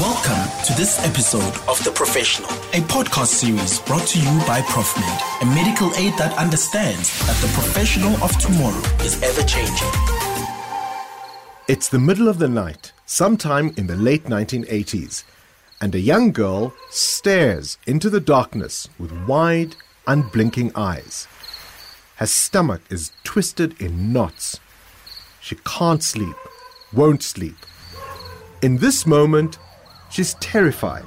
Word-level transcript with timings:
Welcome 0.00 0.52
to 0.66 0.74
this 0.74 1.02
episode 1.06 1.58
of 1.70 1.82
The 1.82 1.90
Professional, 1.90 2.50
a 2.50 2.84
podcast 2.84 3.28
series 3.28 3.78
brought 3.78 4.06
to 4.08 4.18
you 4.18 4.26
by 4.46 4.60
ProfMed, 4.60 5.42
a 5.42 5.46
medical 5.54 5.90
aid 5.94 6.12
that 6.18 6.36
understands 6.36 7.18
that 7.26 7.36
the 7.40 7.48
professional 7.54 8.12
of 8.22 8.36
tomorrow 8.36 8.82
is 9.02 9.22
ever 9.22 9.42
changing. 9.48 9.88
It's 11.66 11.88
the 11.88 11.98
middle 11.98 12.28
of 12.28 12.38
the 12.38 12.48
night, 12.48 12.92
sometime 13.06 13.72
in 13.78 13.86
the 13.86 13.96
late 13.96 14.24
1980s, 14.24 15.24
and 15.80 15.94
a 15.94 15.98
young 15.98 16.30
girl 16.30 16.74
stares 16.90 17.78
into 17.86 18.10
the 18.10 18.20
darkness 18.20 18.90
with 18.98 19.26
wide, 19.26 19.76
unblinking 20.06 20.72
eyes. 20.74 21.26
Her 22.16 22.26
stomach 22.26 22.82
is 22.90 23.12
twisted 23.24 23.80
in 23.80 24.12
knots. 24.12 24.60
She 25.40 25.56
can't 25.64 26.02
sleep, 26.02 26.36
won't 26.92 27.22
sleep. 27.22 27.56
In 28.60 28.76
this 28.76 29.06
moment, 29.06 29.58
she's 30.16 30.34
terrified. 30.34 31.04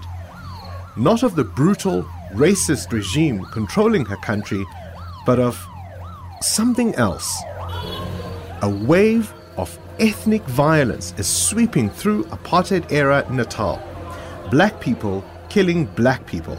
Not 0.95 1.23
of 1.23 1.35
the 1.35 1.43
brutal, 1.43 2.03
racist 2.33 2.91
regime 2.91 3.43
controlling 3.45 4.05
her 4.05 4.17
country, 4.17 4.63
but 5.25 5.39
of 5.39 5.59
something 6.41 6.93
else. 6.93 7.41
A 8.61 8.69
wave 8.69 9.33
of 9.57 9.79
ethnic 9.99 10.43
violence 10.43 11.15
is 11.17 11.27
sweeping 11.27 11.89
through 11.89 12.25
apartheid 12.25 12.91
era 12.91 13.25
Natal. 13.31 13.81
Black 14.51 14.79
people 14.79 15.25
killing 15.49 15.85
black 15.95 16.27
people. 16.27 16.57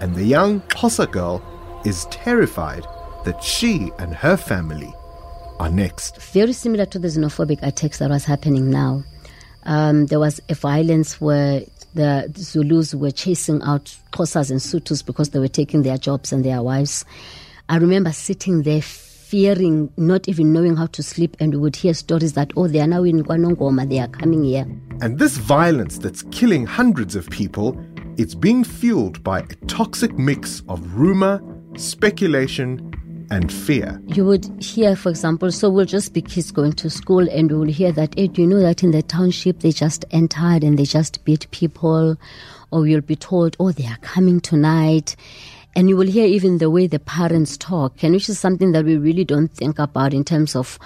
And 0.00 0.14
the 0.14 0.24
young 0.24 0.60
Xhosa 0.62 1.10
girl 1.10 1.42
is 1.84 2.04
terrified 2.06 2.84
that 3.24 3.42
she 3.42 3.90
and 3.98 4.14
her 4.14 4.36
family 4.36 4.92
are 5.58 5.70
next. 5.70 6.22
Very 6.22 6.52
similar 6.52 6.86
to 6.86 6.98
the 7.00 7.08
xenophobic 7.08 7.58
attacks 7.62 7.98
that 7.98 8.10
was 8.10 8.24
happening 8.24 8.70
now. 8.70 9.02
Um, 9.64 10.06
there 10.06 10.18
was 10.18 10.40
a 10.48 10.54
violence 10.54 11.20
where 11.20 11.62
the 11.94 12.32
Zulus 12.36 12.94
were 12.94 13.10
chasing 13.10 13.62
out 13.62 13.96
Xhosas 14.12 14.50
and 14.50 14.60
Sothos 14.60 15.04
because 15.04 15.30
they 15.30 15.38
were 15.38 15.48
taking 15.48 15.82
their 15.82 15.98
jobs 15.98 16.32
and 16.32 16.44
their 16.44 16.62
wives. 16.62 17.04
I 17.68 17.76
remember 17.76 18.12
sitting 18.12 18.62
there 18.62 18.82
fearing, 18.82 19.90
not 19.96 20.28
even 20.28 20.52
knowing 20.52 20.76
how 20.76 20.86
to 20.86 21.02
sleep, 21.02 21.36
and 21.40 21.54
we 21.54 21.58
would 21.58 21.76
hear 21.76 21.94
stories 21.94 22.34
that, 22.34 22.52
oh, 22.54 22.68
they 22.68 22.80
are 22.80 22.86
now 22.86 23.02
in 23.02 23.24
KwaNongoma, 23.24 23.88
they 23.88 23.98
are 23.98 24.08
coming 24.08 24.44
here. 24.44 24.66
And 25.00 25.18
this 25.18 25.38
violence 25.38 25.98
that's 25.98 26.22
killing 26.30 26.66
hundreds 26.66 27.16
of 27.16 27.30
people, 27.30 27.82
it's 28.18 28.34
being 28.34 28.62
fueled 28.62 29.22
by 29.22 29.40
a 29.40 29.54
toxic 29.68 30.18
mix 30.18 30.62
of 30.68 30.94
rumor, 30.94 31.42
speculation, 31.76 32.91
and 33.30 33.52
fear. 33.52 34.00
You 34.06 34.24
would 34.24 34.46
hear, 34.62 34.96
for 34.96 35.10
example, 35.10 35.52
so 35.52 35.70
we'll 35.70 35.84
just 35.84 36.12
be 36.12 36.22
kids 36.22 36.50
going 36.50 36.72
to 36.74 36.90
school 36.90 37.28
and 37.28 37.50
we'll 37.50 37.68
hear 37.68 37.92
that, 37.92 38.14
hey, 38.18 38.28
do 38.28 38.42
you 38.42 38.46
know 38.48 38.60
that 38.60 38.82
in 38.82 38.90
the 38.90 39.02
township 39.02 39.60
they 39.60 39.72
just 39.72 40.04
entered 40.10 40.64
and 40.64 40.78
they 40.78 40.84
just 40.84 41.24
beat 41.24 41.50
people? 41.50 42.16
Or 42.70 42.86
you'll 42.86 43.00
be 43.00 43.16
told, 43.16 43.56
oh, 43.60 43.72
they 43.72 43.86
are 43.86 43.98
coming 43.98 44.40
tonight. 44.40 45.16
And 45.74 45.88
you 45.88 45.96
will 45.96 46.06
hear 46.06 46.26
even 46.26 46.58
the 46.58 46.68
way 46.68 46.86
the 46.86 46.98
parents 46.98 47.56
talk, 47.56 48.02
and 48.02 48.12
which 48.12 48.28
is 48.28 48.38
something 48.38 48.72
that 48.72 48.84
we 48.84 48.98
really 48.98 49.24
don't 49.24 49.48
think 49.48 49.78
about 49.78 50.12
in 50.12 50.22
terms 50.22 50.54
of 50.54 50.78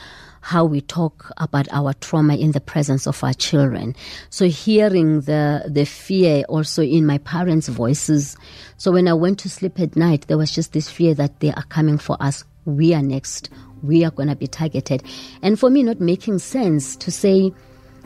how 0.46 0.64
we 0.64 0.80
talk 0.80 1.32
about 1.38 1.66
our 1.72 1.92
trauma 1.94 2.36
in 2.36 2.52
the 2.52 2.60
presence 2.60 3.08
of 3.08 3.24
our 3.24 3.34
children. 3.34 3.96
So 4.30 4.46
hearing 4.46 5.22
the 5.22 5.64
the 5.66 5.84
fear 5.84 6.44
also 6.48 6.82
in 6.82 7.04
my 7.04 7.18
parents' 7.18 7.66
voices. 7.66 8.36
So 8.76 8.92
when 8.92 9.08
I 9.08 9.12
went 9.14 9.40
to 9.40 9.50
sleep 9.50 9.80
at 9.80 9.96
night, 9.96 10.28
there 10.28 10.38
was 10.38 10.52
just 10.52 10.72
this 10.72 10.88
fear 10.88 11.14
that 11.14 11.40
they 11.40 11.50
are 11.50 11.64
coming 11.64 11.98
for 11.98 12.16
us. 12.20 12.44
We 12.64 12.94
are 12.94 13.02
next. 13.02 13.50
We 13.82 14.04
are 14.04 14.12
going 14.12 14.28
to 14.28 14.36
be 14.36 14.46
targeted. 14.46 15.02
And 15.42 15.58
for 15.58 15.68
me, 15.68 15.82
not 15.82 16.00
making 16.00 16.38
sense 16.38 16.94
to 16.94 17.10
say, 17.10 17.52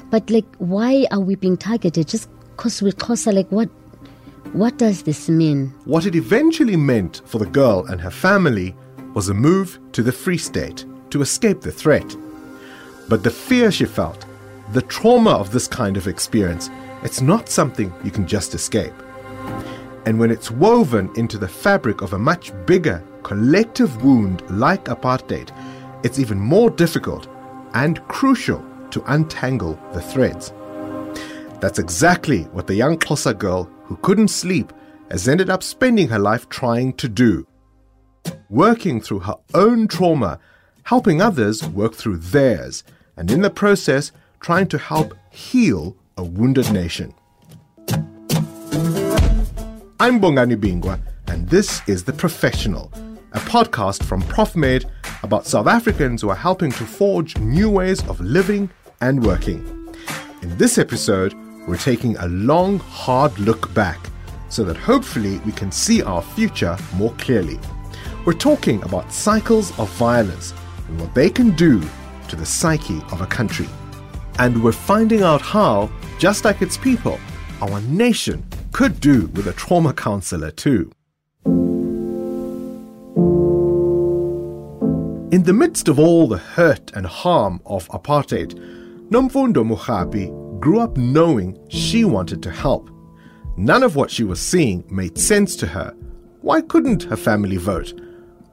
but 0.09 0.31
like, 0.31 0.47
why 0.57 1.07
are 1.11 1.21
we 1.21 1.35
being 1.35 1.59
targeted? 1.59 2.09
Just 2.09 2.31
because 2.57 2.81
we're 2.81 2.93
closer, 2.93 3.33
like, 3.33 3.51
what? 3.51 3.69
What 4.55 4.79
does 4.79 5.03
this 5.03 5.29
mean? 5.29 5.75
What 5.85 6.07
it 6.07 6.17
eventually 6.17 6.77
meant 6.77 7.21
for 7.27 7.37
the 7.37 7.53
girl 7.61 7.85
and 7.85 8.01
her 8.01 8.11
family 8.11 8.75
was 9.13 9.29
a 9.29 9.35
move 9.35 9.79
to 9.93 10.03
the 10.03 10.11
Free 10.11 10.39
State 10.39 10.87
to 11.11 11.21
escape 11.21 11.61
the 11.61 11.71
threat. 11.71 12.17
But 13.11 13.25
the 13.25 13.31
fear 13.31 13.73
she 13.73 13.87
felt, 13.87 14.25
the 14.71 14.83
trauma 14.83 15.31
of 15.31 15.51
this 15.51 15.67
kind 15.67 15.97
of 15.97 16.07
experience, 16.07 16.71
it's 17.03 17.21
not 17.21 17.49
something 17.49 17.93
you 18.05 18.13
can 18.13 18.25
just 18.25 18.55
escape. 18.55 18.95
And 20.07 20.17
when 20.17 20.31
it's 20.31 20.53
woven 20.53 21.11
into 21.17 21.37
the 21.37 21.49
fabric 21.49 22.03
of 22.03 22.13
a 22.13 22.19
much 22.19 22.53
bigger 22.67 23.03
collective 23.25 24.05
wound 24.05 24.49
like 24.49 24.85
apartheid, 24.85 25.51
it's 26.05 26.21
even 26.21 26.39
more 26.39 26.71
difficult 26.71 27.27
and 27.75 28.01
crucial 28.07 28.65
to 28.93 29.03
untangle 29.13 29.77
the 29.93 30.01
threads. 30.01 30.53
That's 31.61 31.81
exactly 31.81 32.45
what 32.53 32.69
the 32.69 32.77
young 32.77 32.97
Xhosa 32.97 33.37
girl 33.37 33.69
who 33.87 33.97
couldn't 33.97 34.29
sleep 34.29 34.73
has 35.11 35.27
ended 35.27 35.51
up 35.51 35.65
spending 35.65 36.07
her 36.07 36.21
life 36.21 36.49
trying 36.49 36.93
to 36.95 37.09
do. 37.09 37.45
Working 38.49 39.01
through 39.01 39.21
her 39.21 39.37
own 39.53 39.89
trauma, 39.89 40.39
helping 40.85 41.21
others 41.21 41.67
work 41.67 41.97
through 41.97 42.19
theirs, 42.19 42.85
and 43.21 43.31
in 43.31 43.43
the 43.43 43.51
process, 43.51 44.13
trying 44.41 44.67
to 44.67 44.79
help 44.79 45.15
heal 45.29 45.95
a 46.17 46.25
wounded 46.25 46.73
nation. 46.73 47.13
I'm 50.01 50.19
Bongani 50.19 50.57
Bingwa, 50.57 50.99
and 51.27 51.47
this 51.47 51.83
is 51.87 52.03
The 52.03 52.15
Professional, 52.15 52.91
a 53.33 53.39
podcast 53.41 54.05
from 54.05 54.23
ProfMed 54.23 54.91
about 55.23 55.47
South 55.47 55.67
Africans 55.67 56.23
who 56.23 56.31
are 56.31 56.35
helping 56.35 56.73
to 56.73 56.87
forge 56.87 57.37
new 57.37 57.69
ways 57.69 58.03
of 58.09 58.23
living 58.23 58.71
and 59.03 59.23
working. 59.23 59.95
In 60.41 60.57
this 60.57 60.79
episode, 60.79 61.35
we're 61.69 61.77
taking 61.77 62.17
a 62.17 62.29
long, 62.29 62.79
hard 62.79 63.39
look 63.39 63.73
back 63.75 64.01
so 64.49 64.65
that 64.65 64.79
hopefully 64.79 65.41
we 65.41 65.53
can 65.53 65.71
see 65.71 66.03
our 66.03 66.23
future 66.23 66.75
more 66.95 67.13
clearly. 67.19 67.61
We're 68.25 68.33
talking 68.33 68.83
about 68.83 69.13
cycles 69.13 69.79
of 69.79 69.91
violence 69.97 70.55
and 70.89 70.99
what 70.99 71.15
they 71.15 71.29
can 71.29 71.51
do 71.51 71.83
to 72.31 72.37
the 72.37 72.47
psyche 72.47 73.03
of 73.13 73.21
a 73.21 73.27
country. 73.27 73.69
And 74.39 74.63
we're 74.63 74.73
finding 74.73 75.23
out 75.23 75.43
how, 75.43 75.91
just 76.19 76.45
like 76.45 76.63
its 76.63 76.77
people, 76.77 77.21
our 77.61 77.81
nation 77.83 78.45
could 78.73 79.01
do 79.01 79.27
with 79.35 79.47
a 79.49 79.53
trauma 79.53 79.93
counselor 79.93 80.51
too. 80.51 80.91
In 85.33 85.45
the 85.45 85.53
midst 85.53 85.89
of 85.89 85.99
all 85.99 86.27
the 86.27 86.39
hurt 86.39 86.91
and 86.95 87.07
harm 87.07 87.61
of 87.67 87.89
apartheid, 87.89 88.55
Nomfundo 89.11 89.65
Mogapi 89.65 90.61
grew 90.61 90.81
up 90.81 90.97
knowing 90.97 91.59
she 91.69 92.05
wanted 92.05 92.43
to 92.43 92.51
help. 92.51 92.91
None 93.57 93.83
of 93.83 93.97
what 93.97 94.11
she 94.11 94.25
was 94.25 94.41
seeing 94.41 94.85
made 94.91 95.19
sense 95.19 95.57
to 95.57 95.67
her. 95.67 95.95
Why 96.41 96.61
couldn't 96.63 97.05
her 97.05 97.17
family 97.17 97.57
vote? 97.57 97.93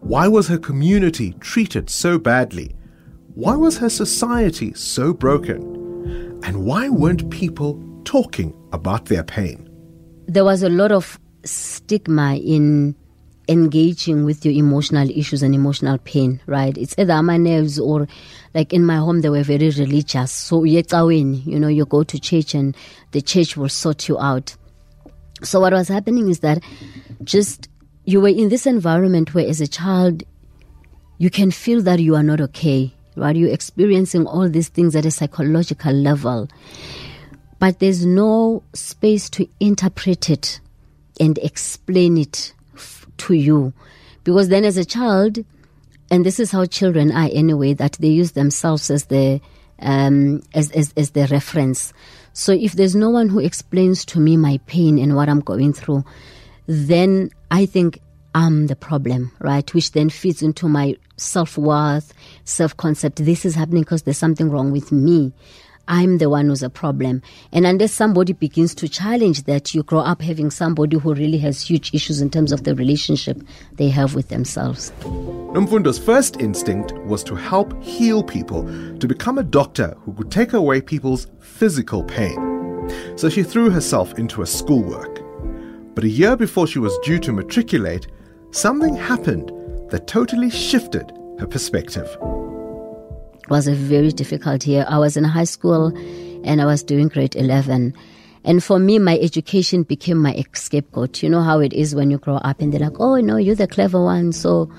Why 0.01 0.27
was 0.27 0.47
her 0.47 0.57
community 0.57 1.33
treated 1.39 1.89
so 1.89 2.19
badly? 2.19 2.76
Why 3.37 3.55
was 3.55 3.77
her 3.77 3.89
society 3.89 4.73
so 4.73 5.13
broken? 5.13 5.61
And 6.43 6.65
why 6.65 6.89
weren't 6.89 7.29
people 7.29 7.79
talking 8.03 8.51
about 8.73 9.05
their 9.05 9.23
pain? 9.23 9.69
There 10.25 10.43
was 10.43 10.63
a 10.63 10.69
lot 10.69 10.91
of 10.91 11.19
stigma 11.43 12.37
in 12.37 12.95
engaging 13.47 14.25
with 14.25 14.43
your 14.43 14.55
emotional 14.55 15.07
issues 15.11 15.43
and 15.43 15.53
emotional 15.53 15.99
pain, 15.99 16.41
right? 16.47 16.75
It's 16.79 16.95
either 16.97 17.21
my 17.21 17.37
nerves 17.37 17.77
or 17.77 18.07
like 18.55 18.73
in 18.73 18.83
my 18.83 18.95
home 18.95 19.21
they 19.21 19.29
were 19.29 19.43
very 19.43 19.69
religious. 19.69 20.31
So 20.31 20.63
you 20.63 20.81
know, 20.81 21.67
you 21.67 21.85
go 21.85 22.01
to 22.01 22.19
church 22.19 22.55
and 22.55 22.75
the 23.11 23.21
church 23.21 23.55
will 23.55 23.69
sort 23.69 24.09
you 24.09 24.17
out. 24.17 24.55
So 25.43 25.59
what 25.59 25.73
was 25.73 25.89
happening 25.89 26.27
is 26.29 26.39
that 26.39 26.63
just 27.23 27.69
you 28.03 28.19
were 28.19 28.29
in 28.29 28.49
this 28.49 28.65
environment 28.65 29.35
where 29.35 29.47
as 29.47 29.61
a 29.61 29.67
child 29.67 30.23
you 31.19 31.29
can 31.29 31.51
feel 31.51 31.83
that 31.83 31.99
you 31.99 32.15
are 32.15 32.23
not 32.23 32.41
okay 32.41 32.96
right? 33.17 33.35
You're 33.35 33.53
experiencing 33.53 34.25
all 34.25 34.49
these 34.49 34.69
things 34.69 34.95
at 34.95 35.05
a 35.05 35.11
psychological 35.11 35.93
level, 35.93 36.47
but 37.59 37.79
there's 37.79 38.05
no 38.05 38.63
space 38.73 39.29
to 39.31 39.47
interpret 39.59 40.29
it 40.29 40.59
and 41.19 41.37
explain 41.39 42.17
it 42.17 42.53
f- 42.75 43.07
to 43.17 43.33
you. 43.33 43.73
Because 44.23 44.49
then, 44.49 44.63
as 44.63 44.77
a 44.77 44.85
child, 44.85 45.43
and 46.11 46.25
this 46.25 46.39
is 46.39 46.51
how 46.51 46.65
children 46.65 47.11
are 47.11 47.29
anyway, 47.31 47.73
that 47.73 47.93
they 47.93 48.09
use 48.09 48.31
themselves 48.31 48.89
as 48.89 49.05
the 49.05 49.41
um, 49.79 50.41
as, 50.53 50.71
as 50.71 50.93
as 50.95 51.11
the 51.11 51.27
reference. 51.27 51.93
So 52.33 52.51
if 52.51 52.73
there's 52.73 52.95
no 52.95 53.09
one 53.09 53.29
who 53.29 53.39
explains 53.39 54.05
to 54.05 54.19
me 54.19 54.37
my 54.37 54.59
pain 54.67 54.99
and 54.99 55.15
what 55.15 55.27
I'm 55.27 55.39
going 55.39 55.73
through, 55.73 56.05
then 56.67 57.31
I 57.49 57.65
think 57.65 57.99
I'm 58.35 58.67
the 58.67 58.75
problem, 58.75 59.31
right? 59.39 59.73
Which 59.73 59.93
then 59.93 60.09
feeds 60.09 60.43
into 60.43 60.69
my 60.69 60.95
self 61.17 61.57
worth, 61.57 62.13
self 62.47 62.75
concept. 62.77 63.23
This 63.23 63.45
is 63.45 63.55
happening 63.55 63.83
because 63.83 64.03
there's 64.03 64.17
something 64.17 64.49
wrong 64.49 64.71
with 64.71 64.91
me. 64.91 65.33
I'm 65.89 66.17
the 66.17 66.29
one 66.29 66.47
who's 66.47 66.63
a 66.63 66.69
problem. 66.69 67.21
And 67.53 67.65
unless 67.65 67.93
somebody 67.93 68.33
begins 68.33 68.75
to 68.75 68.89
challenge 68.89 69.43
that, 69.43 69.73
you 69.73 69.83
grow 69.83 69.99
up 69.99 70.21
having 70.21 70.51
somebody 70.51 70.97
who 70.97 71.13
really 71.13 71.37
has 71.37 71.61
huge 71.61 71.93
issues 71.93 72.19
in 72.19 72.29
terms 72.29 72.51
of 72.51 72.65
the 72.65 72.75
relationship 72.75 73.41
they 73.73 73.87
have 73.89 74.13
with 74.13 74.27
themselves. 74.27 74.91
Nomfundo's 75.01 75.97
first 75.97 76.41
instinct 76.41 76.91
was 77.05 77.23
to 77.23 77.35
help 77.35 77.81
heal 77.81 78.21
people, 78.21 78.63
to 78.99 79.07
become 79.07 79.37
a 79.37 79.43
doctor 79.43 79.95
who 80.01 80.13
could 80.13 80.29
take 80.29 80.51
away 80.51 80.81
people's 80.81 81.27
physical 81.39 82.03
pain. 82.03 82.47
so 83.15 83.29
she 83.29 83.43
threw 83.43 83.69
herself 83.69 84.17
into 84.19 84.41
her 84.41 84.45
schoolwork. 84.45 85.21
But 85.95 86.03
a 86.03 86.09
year 86.09 86.35
before 86.35 86.67
she 86.67 86.79
was 86.79 86.97
due 86.99 87.19
to 87.19 87.33
matriculate, 87.33 88.07
something 88.51 88.95
happened 88.95 89.51
that 89.89 90.07
totally 90.07 90.49
shifted 90.49 91.11
her 91.39 91.47
perspective. 91.47 92.07
It 93.47 93.51
was 93.51 93.65
a 93.65 93.73
very 93.73 94.11
difficult 94.11 94.67
year. 94.67 94.85
I 94.89 94.97
was 94.97 95.15
in 95.15 95.23
high 95.23 95.45
school 95.45 95.95
and 96.43 96.61
I 96.61 96.65
was 96.65 96.83
doing 96.83 97.07
grade 97.07 97.33
11. 97.33 97.93
And 98.43 98.61
for 98.61 98.77
me, 98.77 98.99
my 98.99 99.17
education 99.19 99.83
became 99.83 100.17
my 100.17 100.43
scapegoat. 100.51 101.23
You 101.23 101.29
know 101.29 101.41
how 101.41 101.61
it 101.61 101.71
is 101.71 101.95
when 101.95 102.11
you 102.11 102.17
grow 102.17 102.35
up 102.35 102.59
and 102.59 102.73
they're 102.73 102.81
like, 102.81 102.99
oh, 102.99 103.15
no, 103.21 103.37
you're 103.37 103.55
the 103.55 103.65
clever 103.65 104.03
one. 104.03 104.33
So 104.33 104.69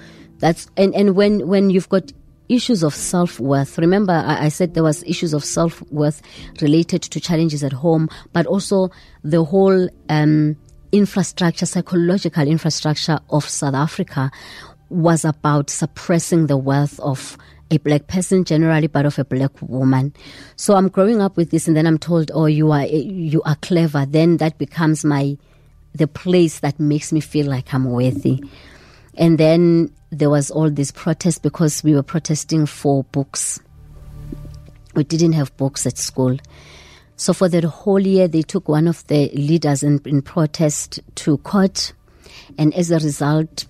that's, 0.41 0.71
and, 0.77 0.95
and 0.95 1.17
when, 1.17 1.49
when 1.49 1.71
you've 1.71 1.89
got 1.89 2.13
issues 2.51 2.83
of 2.83 2.95
self-worth. 2.95 3.79
Remember, 3.79 4.13
I, 4.13 4.45
I, 4.45 4.49
said 4.51 4.75
there 4.75 4.83
was 4.83 5.03
issues 5.05 5.33
of 5.33 5.47
self-worth 5.47 6.21
related 6.61 7.01
to 7.01 7.21
challenges 7.21 7.65
at 7.65 7.73
home, 7.73 8.11
but 8.35 8.45
also 8.45 8.91
the 9.25 9.45
whole, 9.45 9.89
um, 10.11 10.57
infrastructure, 10.93 11.65
psychological 11.65 12.47
infrastructure 12.47 13.19
of 13.31 13.49
South 13.49 13.75
Africa 13.75 14.31
was 14.91 15.25
about 15.25 15.71
suppressing 15.71 16.47
the 16.47 16.57
wealth 16.57 16.99
of 17.01 17.37
a 17.71 17.79
black 17.79 18.07
person 18.07 18.45
generally, 18.45 18.87
but 18.87 19.07
of 19.07 19.19
a 19.19 19.25
black 19.25 19.51
woman. 19.63 20.13
So 20.57 20.75
I'm 20.75 20.89
growing 20.89 21.21
up 21.21 21.37
with 21.37 21.51
this, 21.51 21.69
and 21.69 21.77
then 21.77 21.87
I'm 21.87 21.99
told, 21.99 22.31
"Oh, 22.35 22.47
you 22.47 22.73
are 22.73 22.87
you 22.87 23.43
are 23.43 23.57
clever." 23.57 24.07
Then 24.07 24.39
that 24.39 24.59
becomes 24.59 25.05
my 25.05 25.37
the 25.95 26.07
place 26.07 26.61
that 26.61 26.79
makes 26.79 27.13
me 27.13 27.21
feel 27.21 27.47
like 27.47 27.73
I'm 27.75 27.85
worthy. 27.91 28.43
And 29.17 29.39
then 29.39 29.93
there 30.11 30.31
was 30.31 30.51
all 30.51 30.71
this 30.71 30.93
protest 30.93 31.43
because 31.43 31.83
we 31.83 31.95
were 31.95 32.03
protesting 32.03 32.67
for 32.67 33.05
books. 33.05 33.61
We 34.95 35.05
didn't 35.05 35.33
have 35.33 35.57
books 35.57 35.87
at 35.87 35.99
school. 35.99 36.37
So 37.17 37.33
for 37.33 37.49
the 37.49 37.67
whole 37.69 37.99
year, 37.99 38.29
they 38.29 38.43
took 38.43 38.69
one 38.69 38.87
of 38.87 39.05
the 39.09 39.29
leaders 39.35 39.83
in, 39.83 40.01
in 40.05 40.23
protest 40.23 41.01
to 41.17 41.39
court. 41.39 41.93
And 42.57 42.73
as 42.75 42.91
a 42.93 42.99
result, 43.01 43.67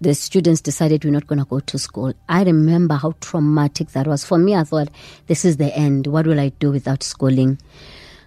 the 0.00 0.14
students 0.14 0.60
decided 0.60 1.04
we're 1.04 1.10
not 1.10 1.26
going 1.26 1.38
to 1.38 1.44
go 1.44 1.60
to 1.60 1.78
school. 1.78 2.12
I 2.28 2.42
remember 2.44 2.94
how 2.94 3.12
traumatic 3.20 3.90
that 3.90 4.06
was. 4.06 4.24
For 4.24 4.38
me, 4.38 4.54
I 4.54 4.64
thought, 4.64 4.88
this 5.26 5.44
is 5.44 5.56
the 5.56 5.74
end. 5.74 6.06
What 6.06 6.26
will 6.26 6.40
I 6.40 6.50
do 6.50 6.70
without 6.70 7.02
schooling? 7.02 7.58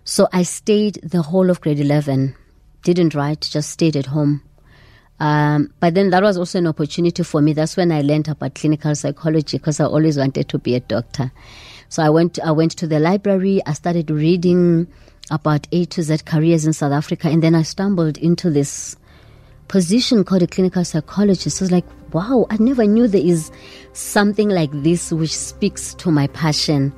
So 0.04 0.27
I 0.33 0.44
stayed 0.44 0.95
the 1.04 1.21
whole 1.21 1.50
of 1.50 1.62
grade 1.62 1.80
11, 1.80 2.36
didn't 2.83 3.13
write, 3.13 3.42
just 3.42 3.69
stayed 3.69 3.95
at 3.95 4.07
home. 4.07 4.42
Um, 5.19 5.74
but 5.80 5.94
then 5.95 6.10
that 6.12 6.24
was 6.24 6.38
also 6.38 6.60
an 6.60 6.68
opportunity 6.68 7.24
for 7.24 7.42
me. 7.42 7.54
That's 7.54 7.75
when 7.75 7.92
I 7.92 8.01
learned 8.01 8.30
about 8.30 8.56
clinical 8.56 8.95
psychology 8.95 9.57
because 9.57 9.80
I 9.80 9.86
always 9.86 10.18
wanted 10.18 10.48
to 10.50 10.57
be 10.57 10.75
a 10.75 10.80
doctor. 10.80 11.31
So 11.89 12.01
I 12.01 12.10
went, 12.10 12.39
I 12.39 12.51
went 12.51 12.71
to 12.77 12.88
the 12.88 13.00
library. 13.00 13.62
I 13.66 13.74
started 13.74 14.10
reading 14.10 14.88
about 15.30 15.68
A 15.71 15.86
to 15.86 16.01
Z 16.01 16.19
careers 16.25 16.66
in 16.66 16.74
South 16.74 16.94
Africa. 16.94 17.27
And 17.27 17.44
then 17.44 17.54
I 17.54 17.63
stumbled 17.63 18.18
into 18.18 18.50
this 18.50 18.95
position 19.69 20.24
called 20.25 20.42
a 20.42 20.48
clinical 20.48 20.83
psychologist. 20.83 21.62
I 21.62 21.63
was 21.63 21.71
like, 21.71 21.86
wow, 22.12 22.48
I 22.50 22.57
never 22.57 22.86
knew 22.86 23.07
there 23.07 23.21
is 23.21 23.51
something 23.94 24.50
like 24.50 24.71
this 24.74 25.13
which 25.13 25.36
speaks 25.36 25.94
to 25.95 26.12
my 26.12 26.27
passion. 26.27 26.94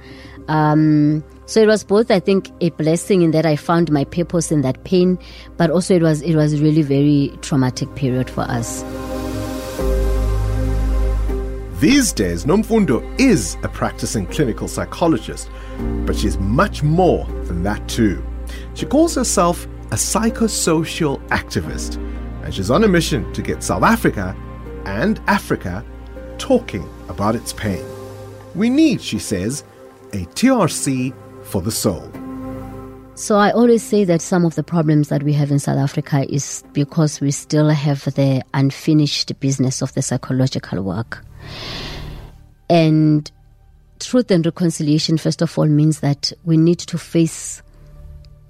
Um, 0.48 1.24
so 1.46 1.62
it 1.62 1.68
was 1.68 1.84
both, 1.84 2.10
I 2.10 2.20
think, 2.20 2.50
a 2.62 2.70
blessing 2.72 3.22
in 3.22 3.32
that 3.32 3.46
I 3.46 3.58
found 3.58 3.92
my 3.92 4.06
purpose 4.06 4.52
in 4.52 4.62
that 4.62 4.84
pain, 4.86 5.20
but 5.58 5.70
also 5.70 5.96
it 5.96 6.02
was 6.02 6.22
it 6.22 6.36
was 6.36 6.62
really 6.62 6.82
very 6.82 7.38
traumatic 7.42 7.94
period 7.96 8.30
for 8.30 8.42
us. 8.42 8.84
These 11.82 12.14
days, 12.14 12.46
Nomfundo 12.46 13.04
is 13.20 13.58
a 13.64 13.68
practicing 13.68 14.28
clinical 14.28 14.68
psychologist, 14.68 15.50
but 16.06 16.16
she's 16.16 16.38
much 16.38 16.84
more 16.84 17.26
than 17.46 17.64
that 17.64 17.86
too. 17.90 18.24
She 18.76 18.86
calls 18.86 19.16
herself 19.16 19.66
a 19.92 19.96
psychosocial 19.96 21.20
activist 21.30 22.00
and 22.44 22.54
she's 22.54 22.72
on 22.72 22.84
a 22.84 22.88
mission 22.88 23.32
to 23.34 23.42
get 23.42 23.64
South 23.64 23.84
Africa 23.84 24.36
and 24.86 25.20
Africa 25.28 25.86
talking 26.38 26.88
about 27.08 27.36
its 27.36 27.54
pain. 27.54 27.86
We 28.56 28.70
need, 28.70 29.02
she 29.02 29.20
says, 29.20 29.64
a 30.14 30.26
TRC 30.26 31.14
for 31.46 31.62
the 31.62 31.72
soul. 31.72 32.12
So 33.16 33.38
I 33.38 33.52
always 33.52 33.84
say 33.84 34.04
that 34.06 34.22
some 34.22 34.46
of 34.46 34.56
the 34.56 34.64
problems 34.64 35.10
that 35.10 35.22
we 35.22 35.34
have 35.34 35.52
in 35.52 35.60
South 35.60 35.78
Africa 35.78 36.26
is 36.34 36.64
because 36.74 37.22
we 37.22 37.30
still 37.30 37.70
have 37.70 38.06
the 38.16 38.44
unfinished 38.54 39.40
business 39.40 39.82
of 39.82 39.94
the 39.94 40.02
psychological 40.02 40.82
work. 40.82 41.24
And 42.70 43.30
truth 44.00 44.32
and 44.32 44.46
reconciliation, 44.46 45.18
first 45.18 45.42
of 45.42 45.58
all, 45.58 45.68
means 45.68 46.00
that 46.00 46.34
we 46.46 46.58
need 46.58 46.80
to 46.80 46.98
face 46.98 47.62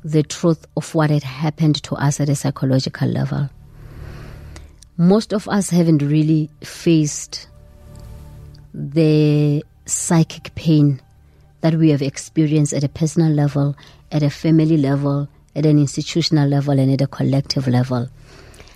the 0.04 0.24
truth 0.24 0.66
of 0.78 0.96
what 0.96 1.10
had 1.10 1.24
happened 1.24 1.84
to 1.84 1.96
us 1.96 2.20
at 2.20 2.30
a 2.30 2.36
psychological 2.36 3.10
level 3.10 3.50
most 4.98 5.34
of 5.34 5.48
us 5.48 5.70
haven't 5.70 6.00
really 6.00 6.50
faced 6.64 7.48
the 8.74 9.64
psychic 9.86 10.54
pain 10.56 11.02
that 11.62 11.76
we 11.76 11.90
have 11.90 12.02
experienced 12.02 12.74
at 12.74 12.84
a 12.84 12.90
personal 12.90 13.32
level, 13.32 13.76
at 14.12 14.24
a 14.24 14.30
family 14.30 14.78
level, 14.78 15.28
at 15.56 15.66
an 15.66 15.78
institutional 15.78 16.48
level, 16.48 16.80
and 16.80 16.92
at 16.92 17.02
a 17.02 17.08
collective 17.08 17.68
level. 17.68 18.10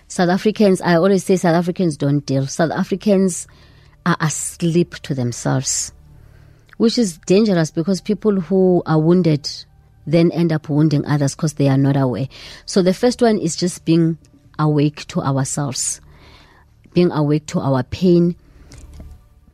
South 0.07 0.29
Africans, 0.29 0.81
I 0.81 0.95
always 0.95 1.23
say 1.23 1.35
South 1.35 1.55
Africans 1.55 1.97
don't 1.97 2.25
deal. 2.25 2.45
South 2.47 2.71
Africans 2.71 3.47
are 4.05 4.17
asleep 4.19 4.95
to 4.95 5.15
themselves, 5.15 5.91
which 6.77 6.97
is 6.97 7.17
dangerous 7.19 7.71
because 7.71 8.01
people 8.01 8.39
who 8.39 8.83
are 8.85 8.99
wounded 8.99 9.49
then 10.05 10.31
end 10.31 10.53
up 10.53 10.69
wounding 10.69 11.03
others 11.07 11.35
because 11.35 11.53
they 11.53 11.67
are 11.67 11.77
not 11.77 11.97
aware. 11.97 12.27
So 12.67 12.83
the 12.83 12.93
first 12.93 13.21
one 13.21 13.39
is 13.39 13.55
just 13.55 13.83
being 13.85 14.19
awake 14.59 15.07
to 15.07 15.21
ourselves 15.21 15.99
being 16.95 17.11
awake 17.11 17.45
to 17.47 17.59
our 17.59 17.83
pain, 17.83 18.35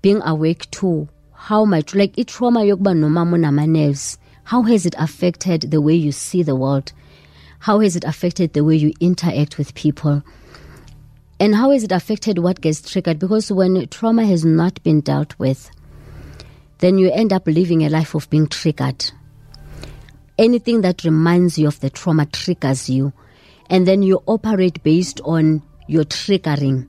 being 0.01 0.21
awake 0.23 0.69
to 0.71 1.09
how 1.33 1.65
much, 1.65 1.95
like 1.95 2.17
it 2.17 2.27
trauma 2.27 2.61
yokuba 2.61 2.95
noma 2.95 3.25
nama 3.37 3.65
nerves, 3.65 4.19
how 4.43 4.61
has 4.61 4.85
it 4.85 4.93
affected 4.97 5.71
the 5.71 5.81
way 5.81 5.95
you 5.95 6.11
see 6.11 6.43
the 6.43 6.55
world? 6.55 6.93
How 7.59 7.79
has 7.79 7.95
it 7.95 8.03
affected 8.03 8.53
the 8.53 8.63
way 8.63 8.75
you 8.75 8.93
interact 8.99 9.57
with 9.57 9.73
people? 9.73 10.23
And 11.39 11.55
how 11.55 11.71
has 11.71 11.83
it 11.83 11.91
affected 11.91 12.37
what 12.37 12.61
gets 12.61 12.87
triggered? 12.87 13.17
Because 13.17 13.51
when 13.51 13.87
trauma 13.87 14.23
has 14.25 14.45
not 14.45 14.81
been 14.83 15.01
dealt 15.01 15.37
with, 15.39 15.71
then 16.77 16.99
you 16.99 17.11
end 17.11 17.33
up 17.33 17.47
living 17.47 17.83
a 17.83 17.89
life 17.89 18.13
of 18.13 18.29
being 18.29 18.45
triggered. 18.47 19.11
Anything 20.37 20.81
that 20.81 21.03
reminds 21.03 21.57
you 21.57 21.67
of 21.67 21.79
the 21.79 21.89
trauma 21.89 22.27
triggers 22.27 22.87
you. 22.87 23.13
And 23.67 23.87
then 23.87 24.03
you 24.03 24.21
operate 24.27 24.83
based 24.83 25.21
on 25.21 25.63
your 25.87 26.03
triggering 26.03 26.87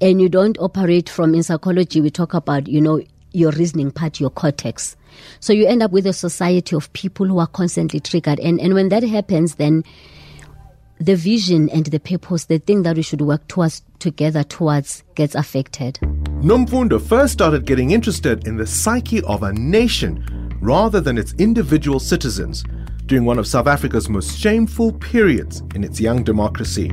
and 0.00 0.20
you 0.20 0.28
don't 0.28 0.58
operate 0.58 1.08
from 1.08 1.34
in 1.34 1.42
psychology 1.42 2.00
we 2.00 2.10
talk 2.10 2.34
about 2.34 2.66
you 2.66 2.80
know 2.80 3.00
your 3.32 3.52
reasoning 3.52 3.90
part 3.90 4.20
your 4.20 4.30
cortex. 4.30 4.96
So 5.40 5.52
you 5.52 5.66
end 5.66 5.82
up 5.82 5.90
with 5.90 6.06
a 6.06 6.12
society 6.12 6.74
of 6.76 6.92
people 6.92 7.26
who 7.26 7.38
are 7.38 7.46
constantly 7.46 8.00
triggered. 8.00 8.40
And 8.40 8.60
and 8.60 8.74
when 8.74 8.88
that 8.88 9.02
happens 9.02 9.56
then 9.56 9.84
the 11.00 11.14
vision 11.14 11.68
and 11.70 11.86
the 11.86 12.00
purpose 12.00 12.46
the 12.46 12.58
thing 12.58 12.82
that 12.82 12.96
we 12.96 13.02
should 13.02 13.20
work 13.20 13.46
towards 13.48 13.82
together 13.98 14.42
towards 14.42 15.04
gets 15.14 15.34
affected. 15.34 15.98
Nomfundo 16.40 17.00
first 17.00 17.34
started 17.34 17.66
getting 17.66 17.90
interested 17.90 18.46
in 18.46 18.56
the 18.56 18.66
psyche 18.66 19.22
of 19.22 19.42
a 19.42 19.52
nation 19.52 20.24
rather 20.60 21.00
than 21.00 21.18
its 21.18 21.34
individual 21.34 22.00
citizens 22.00 22.64
during 23.06 23.24
one 23.24 23.38
of 23.38 23.46
South 23.46 23.66
Africa's 23.66 24.08
most 24.08 24.38
shameful 24.38 24.92
periods 24.92 25.62
in 25.74 25.82
its 25.82 26.00
young 26.00 26.22
democracy 26.22 26.92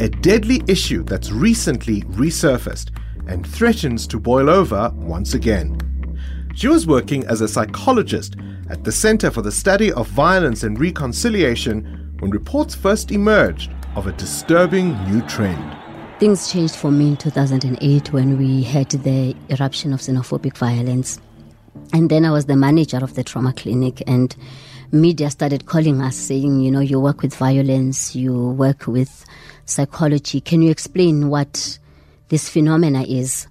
a 0.00 0.08
deadly 0.08 0.62
issue 0.66 1.04
that's 1.04 1.30
recently 1.30 2.02
resurfaced 2.02 2.90
and 3.28 3.46
threatens 3.46 4.06
to 4.08 4.18
boil 4.18 4.50
over 4.50 4.92
once 4.96 5.34
again. 5.34 5.78
She 6.54 6.68
was 6.68 6.86
working 6.86 7.24
as 7.26 7.40
a 7.40 7.48
psychologist 7.48 8.36
at 8.70 8.84
the 8.84 8.92
Center 8.92 9.30
for 9.30 9.42
the 9.42 9.52
Study 9.52 9.92
of 9.92 10.08
Violence 10.08 10.62
and 10.62 10.78
Reconciliation 10.80 12.14
when 12.18 12.30
reports 12.30 12.74
first 12.74 13.12
emerged 13.12 13.70
of 13.96 14.06
a 14.06 14.12
disturbing 14.12 14.92
new 15.04 15.20
trend. 15.28 15.76
Things 16.18 16.50
changed 16.50 16.76
for 16.76 16.90
me 16.90 17.08
in 17.08 17.16
2008 17.16 18.12
when 18.12 18.38
we 18.38 18.62
had 18.62 18.90
the 18.90 19.36
eruption 19.50 19.92
of 19.92 20.00
xenophobic 20.00 20.56
violence. 20.56 21.20
And 21.92 22.08
then 22.08 22.24
I 22.24 22.30
was 22.30 22.46
the 22.46 22.56
manager 22.56 22.98
of 22.98 23.14
the 23.14 23.24
trauma 23.24 23.52
clinic, 23.52 24.02
and 24.06 24.34
media 24.92 25.30
started 25.30 25.66
calling 25.66 26.00
us 26.00 26.16
saying, 26.16 26.60
you 26.60 26.70
know, 26.70 26.80
you 26.80 27.00
work 27.00 27.22
with 27.22 27.34
violence, 27.34 28.14
you 28.14 28.50
work 28.50 28.86
with 28.86 29.24
psychology. 29.66 30.40
Can 30.40 30.62
you 30.62 30.70
explain 30.70 31.28
what 31.28 31.78
this 32.28 32.48
phenomena 32.48 33.02
is? 33.02 33.46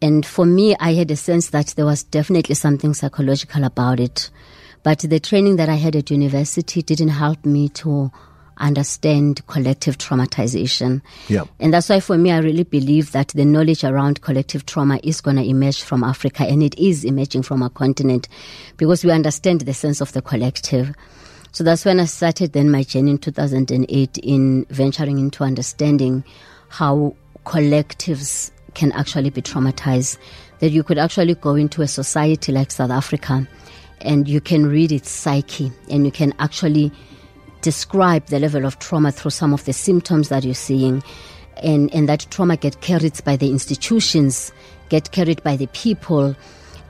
And 0.00 0.26
for 0.26 0.44
me, 0.44 0.74
I 0.80 0.94
had 0.94 1.10
a 1.10 1.16
sense 1.16 1.50
that 1.50 1.68
there 1.76 1.86
was 1.86 2.02
definitely 2.02 2.56
something 2.56 2.92
psychological 2.92 3.64
about 3.64 4.00
it. 4.00 4.30
But 4.82 4.98
the 4.98 5.20
training 5.20 5.56
that 5.56 5.68
I 5.68 5.76
had 5.76 5.94
at 5.94 6.10
university 6.10 6.82
didn't 6.82 7.08
help 7.08 7.44
me 7.46 7.68
to 7.70 8.10
understand 8.58 9.46
collective 9.46 9.98
traumatization. 9.98 11.02
Yeah. 11.28 11.44
And 11.60 11.72
that's 11.72 11.88
why 11.88 12.00
for 12.00 12.18
me, 12.18 12.30
I 12.30 12.38
really 12.38 12.64
believe 12.64 13.12
that 13.12 13.28
the 13.28 13.44
knowledge 13.44 13.84
around 13.84 14.22
collective 14.22 14.66
trauma 14.66 14.98
is 15.02 15.20
going 15.20 15.36
to 15.36 15.44
emerge 15.44 15.82
from 15.82 16.04
Africa 16.04 16.44
and 16.44 16.62
it 16.62 16.78
is 16.78 17.04
emerging 17.04 17.42
from 17.42 17.62
our 17.62 17.70
continent 17.70 18.28
because 18.76 19.04
we 19.04 19.10
understand 19.10 19.62
the 19.62 19.74
sense 19.74 20.00
of 20.00 20.12
the 20.12 20.22
collective. 20.22 20.94
So 21.52 21.62
that's 21.62 21.84
when 21.84 22.00
I 22.00 22.06
started 22.06 22.54
then 22.54 22.70
my 22.70 22.82
journey 22.82 23.10
in 23.10 23.18
2008 23.18 24.18
in 24.18 24.64
venturing 24.70 25.18
into 25.18 25.44
understanding 25.44 26.24
how 26.70 27.14
collectives 27.44 28.50
can 28.72 28.90
actually 28.92 29.28
be 29.28 29.42
traumatized. 29.42 30.16
That 30.60 30.70
you 30.70 30.82
could 30.82 30.96
actually 30.96 31.34
go 31.34 31.54
into 31.54 31.82
a 31.82 31.88
society 31.88 32.52
like 32.52 32.70
South 32.70 32.90
Africa 32.90 33.46
and 34.00 34.26
you 34.26 34.40
can 34.40 34.64
read 34.64 34.92
its 34.92 35.10
psyche 35.10 35.70
and 35.90 36.06
you 36.06 36.10
can 36.10 36.32
actually 36.38 36.90
describe 37.60 38.26
the 38.26 38.38
level 38.38 38.64
of 38.64 38.78
trauma 38.78 39.12
through 39.12 39.32
some 39.32 39.52
of 39.52 39.66
the 39.66 39.74
symptoms 39.74 40.30
that 40.30 40.44
you're 40.44 40.54
seeing 40.54 41.02
and, 41.62 41.92
and 41.92 42.08
that 42.08 42.26
trauma 42.30 42.56
get 42.56 42.80
carried 42.80 43.22
by 43.24 43.36
the 43.36 43.50
institutions, 43.50 44.52
get 44.88 45.12
carried 45.12 45.42
by 45.42 45.56
the 45.56 45.66
people, 45.68 46.34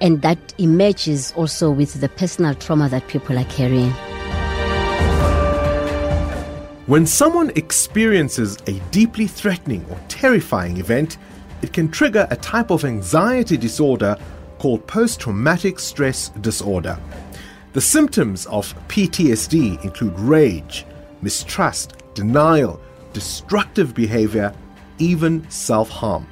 and 0.00 0.22
that 0.22 0.38
emerges 0.58 1.32
also 1.32 1.68
with 1.68 2.00
the 2.00 2.08
personal 2.08 2.54
trauma 2.54 2.88
that 2.88 3.08
people 3.08 3.36
are 3.36 3.44
carrying. 3.46 3.92
When 6.86 7.06
someone 7.06 7.52
experiences 7.54 8.58
a 8.66 8.72
deeply 8.90 9.28
threatening 9.28 9.86
or 9.88 10.00
terrifying 10.08 10.78
event, 10.78 11.16
it 11.62 11.72
can 11.72 11.88
trigger 11.88 12.26
a 12.28 12.34
type 12.34 12.72
of 12.72 12.84
anxiety 12.84 13.56
disorder 13.56 14.16
called 14.58 14.84
post 14.88 15.20
traumatic 15.20 15.78
stress 15.78 16.30
disorder. 16.40 16.98
The 17.72 17.80
symptoms 17.80 18.46
of 18.46 18.74
PTSD 18.88 19.84
include 19.84 20.18
rage, 20.18 20.84
mistrust, 21.22 21.94
denial, 22.14 22.80
destructive 23.12 23.94
behavior, 23.94 24.52
even 24.98 25.48
self 25.50 25.88
harm. 25.88 26.26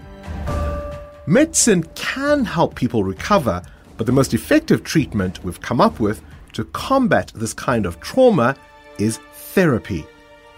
Medicine 1.26 1.84
can 1.94 2.44
help 2.44 2.74
people 2.74 3.04
recover, 3.04 3.62
but 3.96 4.04
the 4.04 4.12
most 4.12 4.34
effective 4.34 4.82
treatment 4.82 5.44
we've 5.44 5.60
come 5.60 5.80
up 5.80 6.00
with 6.00 6.20
to 6.54 6.64
combat 6.64 7.30
this 7.36 7.54
kind 7.54 7.86
of 7.86 8.00
trauma 8.00 8.56
is 8.98 9.18
therapy, 9.32 10.04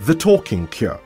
the 0.07 0.15
talking 0.15 0.67
cure. 0.69 1.01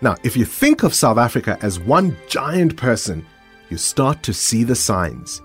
Now, 0.00 0.16
if 0.22 0.36
you 0.36 0.44
think 0.44 0.82
of 0.82 0.94
South 0.94 1.18
Africa 1.18 1.58
as 1.62 1.78
one 1.78 2.16
giant 2.28 2.76
person, 2.76 3.24
you 3.70 3.76
start 3.76 4.22
to 4.22 4.32
see 4.32 4.64
the 4.64 4.74
signs 4.74 5.42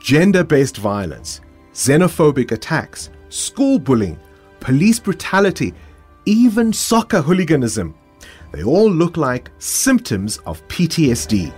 gender 0.00 0.42
based 0.42 0.78
violence, 0.78 1.40
xenophobic 1.74 2.52
attacks, 2.52 3.10
school 3.28 3.78
bullying, 3.78 4.18
police 4.60 4.98
brutality, 4.98 5.74
even 6.24 6.72
soccer 6.72 7.20
hooliganism. 7.20 7.94
They 8.52 8.64
all 8.64 8.90
look 8.90 9.16
like 9.16 9.50
symptoms 9.58 10.38
of 10.38 10.66
PTSD. 10.68 11.52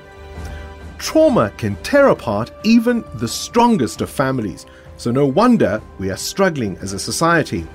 Trauma 0.98 1.50
can 1.56 1.76
tear 1.76 2.08
apart 2.08 2.52
even 2.64 3.04
the 3.14 3.28
strongest 3.28 4.00
of 4.00 4.10
families, 4.10 4.66
so 4.96 5.10
no 5.10 5.26
wonder 5.26 5.80
we 5.98 6.10
are 6.10 6.16
struggling 6.16 6.76
as 6.78 6.92
a 6.92 6.98
society. 6.98 7.66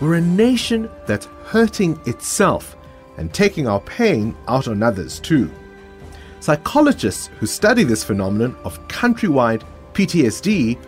We're 0.00 0.14
a 0.14 0.20
nation 0.20 0.88
that's 1.06 1.28
hurting 1.48 1.98
itself 2.06 2.76
and 3.16 3.32
taking 3.32 3.66
our 3.66 3.80
pain 3.80 4.36
out 4.48 4.68
on 4.68 4.82
others 4.82 5.18
too. 5.18 5.50
Psychologists 6.40 7.30
who 7.38 7.46
study 7.46 7.84
this 7.84 8.04
phenomenon 8.04 8.54
of 8.64 8.78
countrywide 8.88 9.62
PTSD 9.94 10.78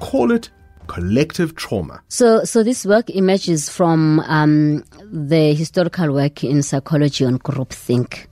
call 0.00 0.30
it 0.30 0.50
collective 0.86 1.56
trauma. 1.56 2.00
So, 2.08 2.44
so 2.44 2.62
this 2.62 2.86
work 2.86 3.10
emerges 3.10 3.68
from 3.68 4.20
um, 4.20 4.84
the 5.10 5.52
historical 5.52 6.14
work 6.14 6.44
in 6.44 6.62
psychology 6.62 7.24
on 7.24 7.40
groupthink. 7.40 8.26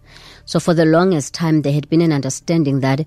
So, 0.46 0.60
for 0.60 0.72
the 0.72 0.84
longest 0.84 1.34
time, 1.34 1.62
there 1.62 1.72
had 1.72 1.88
been 1.88 2.00
an 2.00 2.12
understanding 2.12 2.80
that 2.80 3.04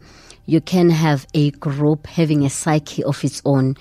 you 0.50 0.60
can 0.60 0.90
have 0.90 1.28
a 1.34 1.52
group 1.52 2.08
having 2.08 2.44
a 2.44 2.50
psyche 2.50 3.04
of 3.04 3.24
its 3.24 3.42
own, 3.46 3.76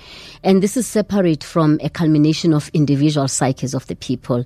and 0.44 0.62
this 0.62 0.76
is 0.76 0.86
separate 0.86 1.42
from 1.42 1.78
a 1.82 1.88
culmination 1.88 2.52
of 2.52 2.68
individual 2.74 3.26
psyches 3.26 3.74
of 3.74 3.86
the 3.86 3.96
people. 3.96 4.44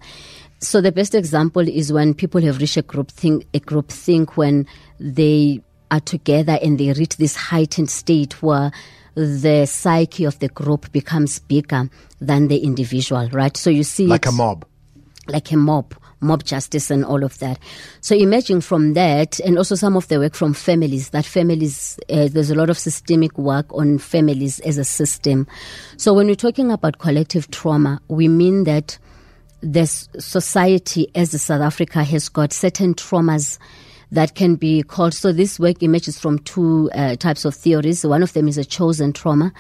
So, 0.61 0.81
the 0.81 0.93
best 0.93 1.17
example 1.17 1.69
is 1.69 1.93
when 1.93 2.15
people 2.15 2.41
have 2.43 2.59
reached 2.59 2.77
a 2.77 2.83
group 2.83 3.11
think, 3.11 3.45
a 3.53 3.59
group 3.59 3.91
think 3.91 4.37
when 4.37 4.67
they 5.01 5.61
are 5.91 6.01
together 6.01 6.59
and 6.63 6.79
they 6.79 6.93
reach 6.93 7.17
this 7.17 7.35
heightened 7.35 7.91
state 7.91 8.41
where 8.41 8.71
the 9.15 9.67
psyche 9.67 10.25
of 10.25 10.39
the 10.39 10.49
group 10.49 10.91
becomes 10.93 11.41
bigger 11.41 11.91
than 12.21 12.47
the 12.47 12.59
individual, 12.59 13.29
right? 13.31 13.57
So 13.57 13.69
you 13.69 13.83
see 13.83 14.07
like 14.07 14.27
it, 14.27 14.29
a 14.29 14.33
mob. 14.33 14.65
like 15.27 15.51
a 15.51 15.57
mob, 15.57 15.95
mob 16.23 16.45
justice 16.45 16.91
and 16.91 17.05
all 17.05 17.25
of 17.25 17.39
that. 17.39 17.59
So 18.01 18.15
emerging 18.15 18.63
from 18.63 18.95
that, 18.95 19.41
and 19.41 19.59
also 19.59 19.75
some 19.75 19.97
of 19.97 20.09
the 20.09 20.19
work 20.19 20.35
from 20.35 20.55
families, 20.55 21.11
that 21.11 21.25
families, 21.25 21.99
uh, 22.09 22.29
there's 22.31 22.51
a 22.51 22.55
lot 22.55 22.71
of 22.71 22.79
systemic 22.79 23.37
work 23.37 23.67
on 23.75 23.99
families 23.99 24.61
as 24.61 24.79
a 24.79 24.85
system. 24.85 25.47
So 25.97 26.15
when 26.15 26.27
we're 26.27 26.35
talking 26.35 26.71
about 26.71 26.99
collective 26.99 27.51
trauma, 27.51 28.01
we 28.09 28.29
mean 28.29 28.65
that 28.65 28.99
the 29.61 29.87
society 29.87 31.09
as 31.15 31.41
South 31.41 31.61
Africa 31.61 32.03
has 32.03 32.29
got 32.29 32.53
certain 32.53 32.95
traumas 32.95 33.59
that 34.11 34.35
can 34.35 34.57
be 34.57 34.83
called. 34.83 35.15
So 35.15 35.33
this 35.33 35.59
work 35.59 35.83
emerges 35.83 36.19
from 36.19 36.39
two 36.41 36.91
uh, 36.95 37.17
types 37.17 37.45
of 37.45 37.55
theories. 37.55 38.05
One 38.05 38.23
of 38.23 38.33
them 38.35 38.47
is 38.47 38.59
a 38.59 38.65
chosen 38.65 39.13
trauma, 39.13 39.53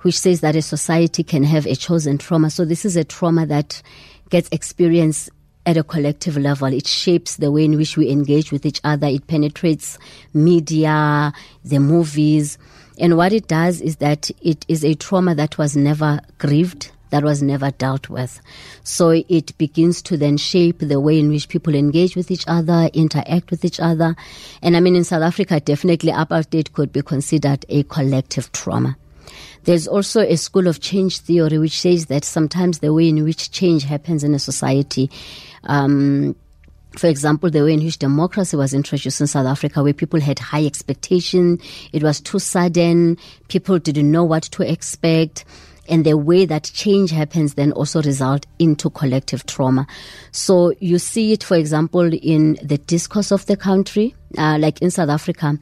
which 0.00 0.18
says 0.18 0.40
that 0.40 0.56
a 0.56 0.62
society 0.62 1.22
can 1.22 1.42
have 1.42 1.66
a 1.66 1.74
chosen 1.74 2.16
trauma. 2.16 2.48
So 2.50 2.64
this 2.64 2.84
is 2.84 2.96
a 2.96 3.04
trauma 3.04 3.44
that 3.46 3.82
gets 4.30 4.48
experienced 4.52 5.28
at 5.66 5.76
a 5.76 5.84
collective 5.84 6.36
level. 6.36 6.72
It 6.72 6.86
shapes 6.86 7.36
the 7.36 7.50
way 7.50 7.64
in 7.64 7.76
which 7.76 7.96
we 7.96 8.10
engage 8.10 8.52
with 8.52 8.64
each 8.64 8.80
other. 8.84 9.06
It 9.06 9.26
penetrates 9.26 9.98
media, 10.32 11.32
the 11.64 11.78
movies. 11.78 12.58
And 12.98 13.16
what 13.16 13.32
it 13.32 13.48
does 13.48 13.80
is 13.80 13.96
that 13.96 14.30
it 14.42 14.64
is 14.68 14.84
a 14.84 14.94
trauma 14.94 15.34
that 15.34 15.58
was 15.58 15.76
never 15.76 16.20
grieved, 16.38 16.90
that 17.10 17.24
was 17.24 17.42
never 17.42 17.70
dealt 17.70 18.08
with. 18.08 18.40
So 18.84 19.10
it 19.10 19.56
begins 19.58 20.02
to 20.02 20.16
then 20.16 20.36
shape 20.36 20.78
the 20.80 21.00
way 21.00 21.18
in 21.18 21.28
which 21.28 21.48
people 21.48 21.74
engage 21.74 22.16
with 22.16 22.30
each 22.30 22.44
other, 22.46 22.88
interact 22.92 23.50
with 23.50 23.64
each 23.64 23.80
other. 23.80 24.16
And 24.62 24.76
I 24.76 24.80
mean, 24.80 24.96
in 24.96 25.04
South 25.04 25.22
Africa, 25.22 25.60
definitely 25.60 26.12
apartheid 26.12 26.72
could 26.72 26.92
be 26.92 27.02
considered 27.02 27.64
a 27.68 27.82
collective 27.84 28.52
trauma. 28.52 28.96
There's 29.64 29.86
also 29.86 30.20
a 30.20 30.36
school 30.36 30.66
of 30.66 30.80
change 30.80 31.18
theory 31.18 31.58
which 31.58 31.80
says 31.80 32.06
that 32.06 32.24
sometimes 32.24 32.78
the 32.78 32.92
way 32.92 33.08
in 33.08 33.22
which 33.24 33.50
change 33.50 33.84
happens 33.84 34.24
in 34.24 34.34
a 34.34 34.38
society, 34.38 35.10
um, 35.64 36.34
for 36.96 37.06
example, 37.06 37.50
the 37.50 37.62
way 37.62 37.74
in 37.74 37.84
which 37.84 37.98
democracy 37.98 38.56
was 38.56 38.74
introduced 38.74 39.20
in 39.20 39.26
South 39.26 39.46
Africa, 39.46 39.82
where 39.82 39.92
people 39.92 40.20
had 40.20 40.38
high 40.38 40.64
expectation, 40.64 41.58
it 41.92 42.02
was 42.02 42.20
too 42.20 42.38
sudden, 42.38 43.16
people 43.48 43.78
didn't 43.78 44.10
know 44.10 44.24
what 44.24 44.42
to 44.44 44.68
expect 44.68 45.44
and 45.90 46.06
the 46.06 46.16
way 46.16 46.46
that 46.46 46.70
change 46.72 47.10
happens 47.10 47.54
then 47.54 47.72
also 47.72 48.00
result 48.02 48.46
into 48.58 48.88
collective 48.90 49.44
trauma. 49.46 49.86
So 50.30 50.72
you 50.78 50.98
see 50.98 51.32
it, 51.32 51.42
for 51.42 51.56
example, 51.56 52.14
in 52.14 52.58
the 52.62 52.78
discourse 52.78 53.32
of 53.32 53.44
the 53.46 53.56
country, 53.56 54.14
uh, 54.38 54.56
like 54.58 54.80
in 54.80 54.90
South 54.90 55.08
Africa. 55.08 55.58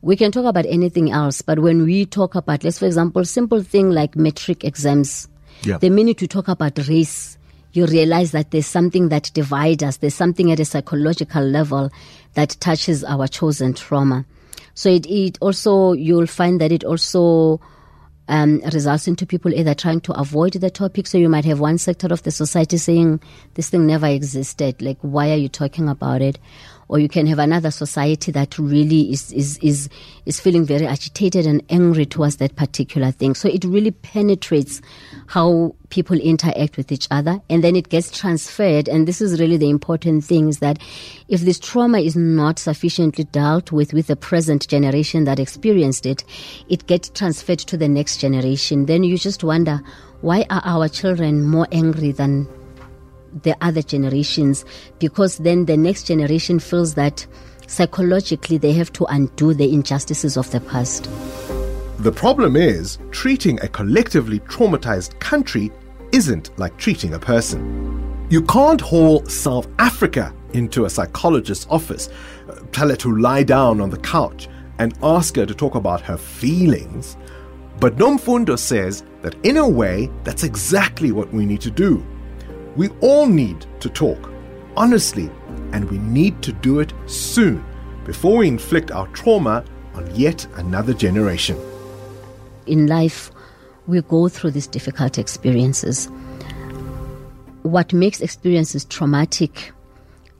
We 0.00 0.16
can 0.16 0.30
talk 0.30 0.44
about 0.44 0.66
anything 0.66 1.10
else, 1.10 1.42
but 1.42 1.58
when 1.58 1.84
we 1.84 2.06
talk 2.06 2.34
about, 2.34 2.62
let's 2.62 2.78
for 2.78 2.86
example, 2.86 3.24
simple 3.24 3.62
thing 3.62 3.90
like 3.90 4.14
matric 4.16 4.64
exams, 4.64 5.28
Yeah. 5.64 5.78
the 5.78 5.90
minute 5.90 6.22
you 6.22 6.28
talk 6.28 6.46
about 6.48 6.78
race, 6.88 7.36
you 7.72 7.84
realize 7.86 8.30
that 8.32 8.50
there's 8.50 8.66
something 8.66 9.08
that 9.08 9.30
divides 9.34 9.82
us. 9.82 9.96
There's 9.98 10.14
something 10.14 10.50
at 10.52 10.60
a 10.60 10.64
psychological 10.64 11.42
level 11.42 11.90
that 12.34 12.56
touches 12.60 13.04
our 13.04 13.26
chosen 13.26 13.74
trauma. 13.74 14.24
So 14.74 14.88
it, 14.88 15.06
it 15.06 15.38
also, 15.40 15.92
you'll 15.92 16.26
find 16.26 16.60
that 16.60 16.70
it 16.72 16.84
also 16.84 17.60
um, 18.28 18.60
results 18.72 19.08
into 19.08 19.26
people 19.26 19.52
either 19.52 19.74
trying 19.74 20.00
to 20.02 20.12
avoid 20.12 20.52
the 20.54 20.70
topic. 20.70 21.06
So 21.08 21.18
you 21.18 21.28
might 21.28 21.44
have 21.44 21.60
one 21.60 21.78
sector 21.78 22.06
of 22.10 22.22
the 22.22 22.30
society 22.30 22.76
saying 22.76 23.20
this 23.54 23.70
thing 23.70 23.86
never 23.86 24.06
existed. 24.06 24.80
Like, 24.80 24.98
why 25.02 25.30
are 25.32 25.36
you 25.36 25.48
talking 25.48 25.88
about 25.88 26.22
it? 26.22 26.38
Or 26.88 26.98
you 26.98 27.08
can 27.08 27.26
have 27.26 27.38
another 27.38 27.70
society 27.70 28.32
that 28.32 28.58
really 28.58 29.12
is, 29.12 29.30
is, 29.32 29.58
is, 29.58 29.88
is 30.24 30.40
feeling 30.40 30.64
very 30.64 30.86
agitated 30.86 31.46
and 31.46 31.62
angry 31.68 32.06
towards 32.06 32.36
that 32.36 32.56
particular 32.56 33.10
thing. 33.10 33.34
So 33.34 33.48
it 33.48 33.64
really 33.64 33.90
penetrates 33.90 34.80
how 35.26 35.74
people 35.90 36.18
interact 36.18 36.76
with 36.76 36.90
each 36.90 37.06
other 37.10 37.40
and 37.50 37.62
then 37.62 37.76
it 37.76 37.88
gets 37.88 38.10
transferred. 38.10 38.88
And 38.88 39.06
this 39.06 39.20
is 39.20 39.38
really 39.38 39.56
the 39.56 39.70
important 39.70 40.24
thing 40.24 40.48
is 40.48 40.58
that 40.60 40.78
if 41.28 41.42
this 41.42 41.58
trauma 41.58 41.98
is 42.00 42.16
not 42.16 42.58
sufficiently 42.58 43.24
dealt 43.24 43.70
with 43.70 43.92
with 43.92 44.06
the 44.06 44.16
present 44.16 44.66
generation 44.68 45.24
that 45.24 45.38
experienced 45.38 46.06
it, 46.06 46.24
it 46.68 46.86
gets 46.86 47.10
transferred 47.10 47.58
to 47.60 47.76
the 47.76 47.88
next 47.88 48.18
generation. 48.18 48.86
Then 48.86 49.04
you 49.04 49.18
just 49.18 49.44
wonder, 49.44 49.80
why 50.20 50.46
are 50.50 50.62
our 50.64 50.88
children 50.88 51.44
more 51.44 51.68
angry 51.70 52.12
than 52.12 52.48
the 53.42 53.56
other 53.60 53.82
generations 53.82 54.64
because 54.98 55.38
then 55.38 55.66
the 55.66 55.76
next 55.76 56.04
generation 56.04 56.58
feels 56.58 56.94
that 56.94 57.26
psychologically 57.66 58.58
they 58.58 58.72
have 58.72 58.92
to 58.94 59.04
undo 59.06 59.54
the 59.54 59.72
injustices 59.72 60.36
of 60.36 60.50
the 60.50 60.60
past. 60.60 61.08
The 61.98 62.12
problem 62.12 62.56
is, 62.56 62.98
treating 63.10 63.60
a 63.60 63.68
collectively 63.68 64.40
traumatized 64.40 65.18
country 65.18 65.72
isn't 66.12 66.56
like 66.58 66.76
treating 66.76 67.14
a 67.14 67.18
person. 67.18 68.26
You 68.30 68.42
can't 68.42 68.80
haul 68.80 69.24
South 69.26 69.68
Africa 69.78 70.34
into 70.52 70.84
a 70.84 70.90
psychologist's 70.90 71.66
office, 71.70 72.08
uh, 72.48 72.60
tell 72.72 72.88
her 72.88 72.96
to 72.96 73.16
lie 73.18 73.42
down 73.42 73.80
on 73.80 73.90
the 73.90 73.98
couch, 73.98 74.48
and 74.78 74.96
ask 75.02 75.36
her 75.36 75.44
to 75.44 75.54
talk 75.54 75.74
about 75.74 76.00
her 76.02 76.16
feelings. 76.16 77.16
But 77.80 77.96
Nomfundo 77.96 78.58
says 78.58 79.04
that 79.22 79.34
in 79.44 79.56
a 79.56 79.68
way, 79.68 80.10
that's 80.24 80.44
exactly 80.44 81.12
what 81.12 81.32
we 81.32 81.46
need 81.46 81.60
to 81.62 81.70
do. 81.70 82.04
We 82.76 82.88
all 83.00 83.26
need 83.26 83.66
to 83.80 83.88
talk, 83.88 84.30
honestly, 84.76 85.30
and 85.72 85.90
we 85.90 85.98
need 85.98 86.42
to 86.42 86.52
do 86.52 86.80
it 86.80 86.92
soon 87.06 87.64
before 88.04 88.38
we 88.38 88.48
inflict 88.48 88.90
our 88.90 89.06
trauma 89.08 89.64
on 89.94 90.14
yet 90.14 90.46
another 90.54 90.94
generation. 90.94 91.58
In 92.66 92.86
life, 92.86 93.30
we 93.86 94.00
go 94.02 94.28
through 94.28 94.52
these 94.52 94.66
difficult 94.66 95.18
experiences. 95.18 96.06
What 97.62 97.92
makes 97.92 98.20
experiences 98.20 98.84
traumatic 98.84 99.72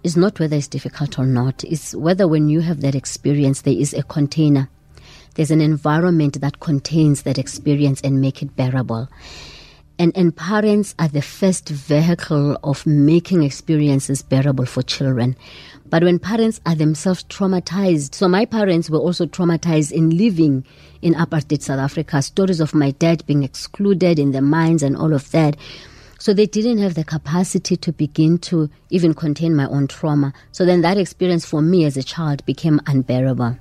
is 0.04 0.16
not 0.16 0.38
whether 0.38 0.56
it's 0.56 0.68
difficult 0.68 1.18
or 1.18 1.26
not, 1.26 1.64
it's 1.64 1.94
whether 1.94 2.28
when 2.28 2.48
you 2.48 2.60
have 2.60 2.80
that 2.82 2.94
experience, 2.94 3.62
there 3.62 3.74
is 3.74 3.92
a 3.94 4.02
container. 4.02 4.68
There's 5.34 5.50
an 5.50 5.60
environment 5.60 6.40
that 6.40 6.60
contains 6.60 7.22
that 7.22 7.38
experience 7.38 8.00
and 8.02 8.20
make 8.20 8.42
it 8.42 8.56
bearable. 8.56 9.08
And, 10.00 10.16
and 10.16 10.36
parents 10.36 10.94
are 11.00 11.08
the 11.08 11.22
first 11.22 11.68
vehicle 11.68 12.56
of 12.62 12.86
making 12.86 13.42
experiences 13.42 14.22
bearable 14.22 14.66
for 14.66 14.82
children. 14.82 15.36
But 15.86 16.04
when 16.04 16.18
parents 16.20 16.60
are 16.66 16.76
themselves 16.76 17.24
traumatized, 17.24 18.14
so 18.14 18.28
my 18.28 18.44
parents 18.44 18.88
were 18.88 18.98
also 18.98 19.26
traumatized 19.26 19.90
in 19.90 20.10
living 20.10 20.64
in 21.02 21.14
apartheid 21.14 21.62
South 21.62 21.80
Africa, 21.80 22.22
stories 22.22 22.60
of 22.60 22.74
my 22.74 22.92
dad 22.92 23.26
being 23.26 23.42
excluded 23.42 24.18
in 24.18 24.32
the 24.32 24.42
mines 24.42 24.82
and 24.82 24.96
all 24.96 25.12
of 25.12 25.30
that. 25.32 25.56
So 26.20 26.34
they 26.34 26.46
didn't 26.46 26.78
have 26.78 26.94
the 26.94 27.04
capacity 27.04 27.76
to 27.76 27.92
begin 27.92 28.38
to 28.38 28.68
even 28.90 29.14
contain 29.14 29.54
my 29.54 29.66
own 29.66 29.86
trauma. 29.86 30.32
So 30.52 30.64
then 30.64 30.82
that 30.82 30.98
experience 30.98 31.46
for 31.46 31.62
me 31.62 31.84
as 31.84 31.96
a 31.96 32.02
child 32.02 32.44
became 32.44 32.80
unbearable. 32.86 33.56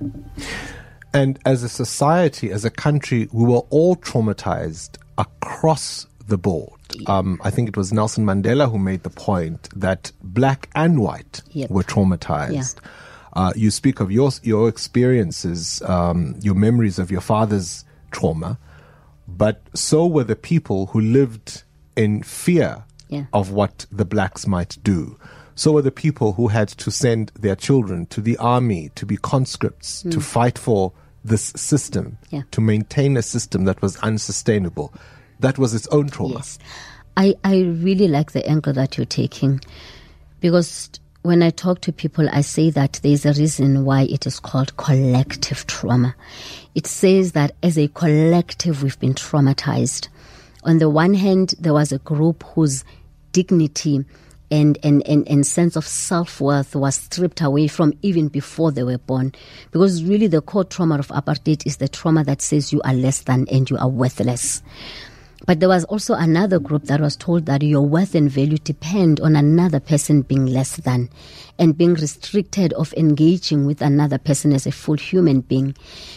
And 1.14 1.38
as 1.46 1.62
a 1.62 1.68
society, 1.68 2.50
as 2.50 2.64
a 2.64 2.70
country, 2.70 3.28
we 3.32 3.44
were 3.44 3.62
all 3.70 3.96
traumatized 3.96 4.98
across 5.16 6.06
the 6.28 6.38
board. 6.38 6.78
Um, 7.06 7.40
I 7.42 7.50
think 7.50 7.68
it 7.68 7.76
was 7.76 7.92
Nelson 7.92 8.24
Mandela 8.24 8.70
who 8.70 8.78
made 8.78 9.02
the 9.02 9.10
point 9.10 9.68
that 9.74 10.12
black 10.22 10.68
and 10.74 11.00
white 11.00 11.42
Yep. 11.52 11.70
were 11.70 11.82
traumatized. 11.82 12.52
Yeah. 12.76 12.90
Uh, 13.34 13.52
you 13.56 13.70
speak 13.70 14.00
of 14.00 14.10
your 14.10 14.30
your 14.42 14.68
experiences, 14.68 15.82
um, 15.82 16.34
your 16.40 16.54
memories 16.54 16.98
of 16.98 17.10
your 17.10 17.20
father's 17.20 17.84
trauma, 18.10 18.58
but 19.26 19.62
so 19.74 20.06
were 20.06 20.24
the 20.24 20.36
people 20.36 20.86
who 20.86 21.00
lived 21.00 21.62
in 21.96 22.22
fear 22.22 22.84
Yeah. 23.08 23.24
of 23.32 23.50
what 23.50 23.86
the 23.90 24.04
blacks 24.04 24.46
might 24.46 24.76
do. 24.82 25.18
So 25.54 25.72
were 25.72 25.82
the 25.82 25.90
people 25.90 26.34
who 26.34 26.48
had 26.48 26.68
to 26.68 26.90
send 26.90 27.32
their 27.38 27.56
children 27.56 28.06
to 28.06 28.20
the 28.20 28.36
army 28.36 28.90
to 28.94 29.04
be 29.06 29.16
conscripts 29.16 30.02
to 30.10 30.20
fight 30.20 30.56
for 30.58 30.92
this 31.24 31.52
system. 31.56 32.16
Yeah. 32.30 32.42
to 32.52 32.60
maintain 32.60 33.16
a 33.16 33.22
system 33.22 33.64
that 33.64 33.82
was 33.82 33.96
unsustainable. 33.98 34.92
That 35.40 35.58
was 35.58 35.74
its 35.74 35.86
own 35.88 36.08
trauma. 36.08 36.34
Yes. 36.36 36.58
I, 37.16 37.34
I 37.44 37.60
really 37.60 38.08
like 38.08 38.32
the 38.32 38.46
angle 38.46 38.72
that 38.74 38.96
you're 38.96 39.04
taking 39.04 39.60
because 40.40 40.90
when 41.22 41.42
I 41.42 41.50
talk 41.50 41.80
to 41.82 41.92
people, 41.92 42.28
I 42.30 42.42
say 42.42 42.70
that 42.70 43.00
there's 43.02 43.26
a 43.26 43.32
reason 43.32 43.84
why 43.84 44.02
it 44.02 44.26
is 44.26 44.38
called 44.38 44.76
collective 44.76 45.66
trauma. 45.66 46.14
It 46.74 46.86
says 46.86 47.32
that 47.32 47.54
as 47.62 47.76
a 47.76 47.88
collective, 47.88 48.82
we've 48.82 48.98
been 49.00 49.14
traumatized. 49.14 50.08
On 50.64 50.78
the 50.78 50.88
one 50.88 51.14
hand, 51.14 51.54
there 51.58 51.74
was 51.74 51.92
a 51.92 51.98
group 51.98 52.44
whose 52.54 52.84
dignity 53.32 54.04
and, 54.50 54.78
and, 54.82 55.06
and, 55.06 55.28
and 55.28 55.46
sense 55.46 55.76
of 55.76 55.86
self 55.86 56.40
worth 56.40 56.74
was 56.74 56.94
stripped 56.94 57.40
away 57.40 57.68
from 57.68 57.92
even 58.02 58.28
before 58.28 58.72
they 58.72 58.82
were 58.82 58.98
born. 58.98 59.32
Because 59.70 60.02
really, 60.04 60.28
the 60.28 60.40
core 60.40 60.64
trauma 60.64 60.98
of 60.98 61.08
apartheid 61.08 61.66
is 61.66 61.76
the 61.76 61.88
trauma 61.88 62.24
that 62.24 62.40
says 62.40 62.72
you 62.72 62.80
are 62.82 62.94
less 62.94 63.22
than 63.22 63.46
and 63.48 63.68
you 63.68 63.76
are 63.76 63.88
worthless. 63.88 64.62
But 65.46 65.60
there 65.60 65.68
was 65.68 65.84
also 65.84 66.14
another 66.14 66.58
group 66.58 66.84
that 66.84 67.00
was 67.00 67.16
told 67.16 67.46
that 67.46 67.62
your 67.62 67.82
worth 67.82 68.14
and 68.14 68.30
value 68.30 68.58
depend 68.58 69.20
on 69.20 69.36
another 69.36 69.80
person 69.80 70.22
being 70.22 70.46
less 70.46 70.76
than 70.76 71.08
and 71.58 71.76
being 71.76 71.94
restricted 71.94 72.72
of 72.74 72.92
engaging 72.94 73.64
with 73.64 73.80
another 73.80 74.18
person 74.18 74.52
as 74.52 74.66
a 74.66 74.72
full 74.72 74.96
human 74.96 75.40
being. 75.40 75.74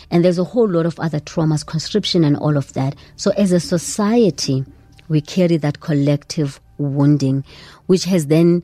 And 0.10 0.26
there's 0.26 0.40
a 0.40 0.44
whole 0.44 0.68
lot 0.68 0.86
of 0.86 1.00
other 1.00 1.20
traumas, 1.20 1.66
conscription 1.66 2.24
and 2.24 2.36
all 2.36 2.58
of 2.58 2.74
that. 2.74 2.96
So 3.16 3.32
as 3.32 3.52
a 3.52 3.60
society, 3.60 4.66
we 5.08 5.22
carry 5.22 5.58
that 5.58 5.80
collective 5.80 6.60
wounding, 6.78 7.44
which 7.86 8.06
has 8.06 8.28
then 8.28 8.64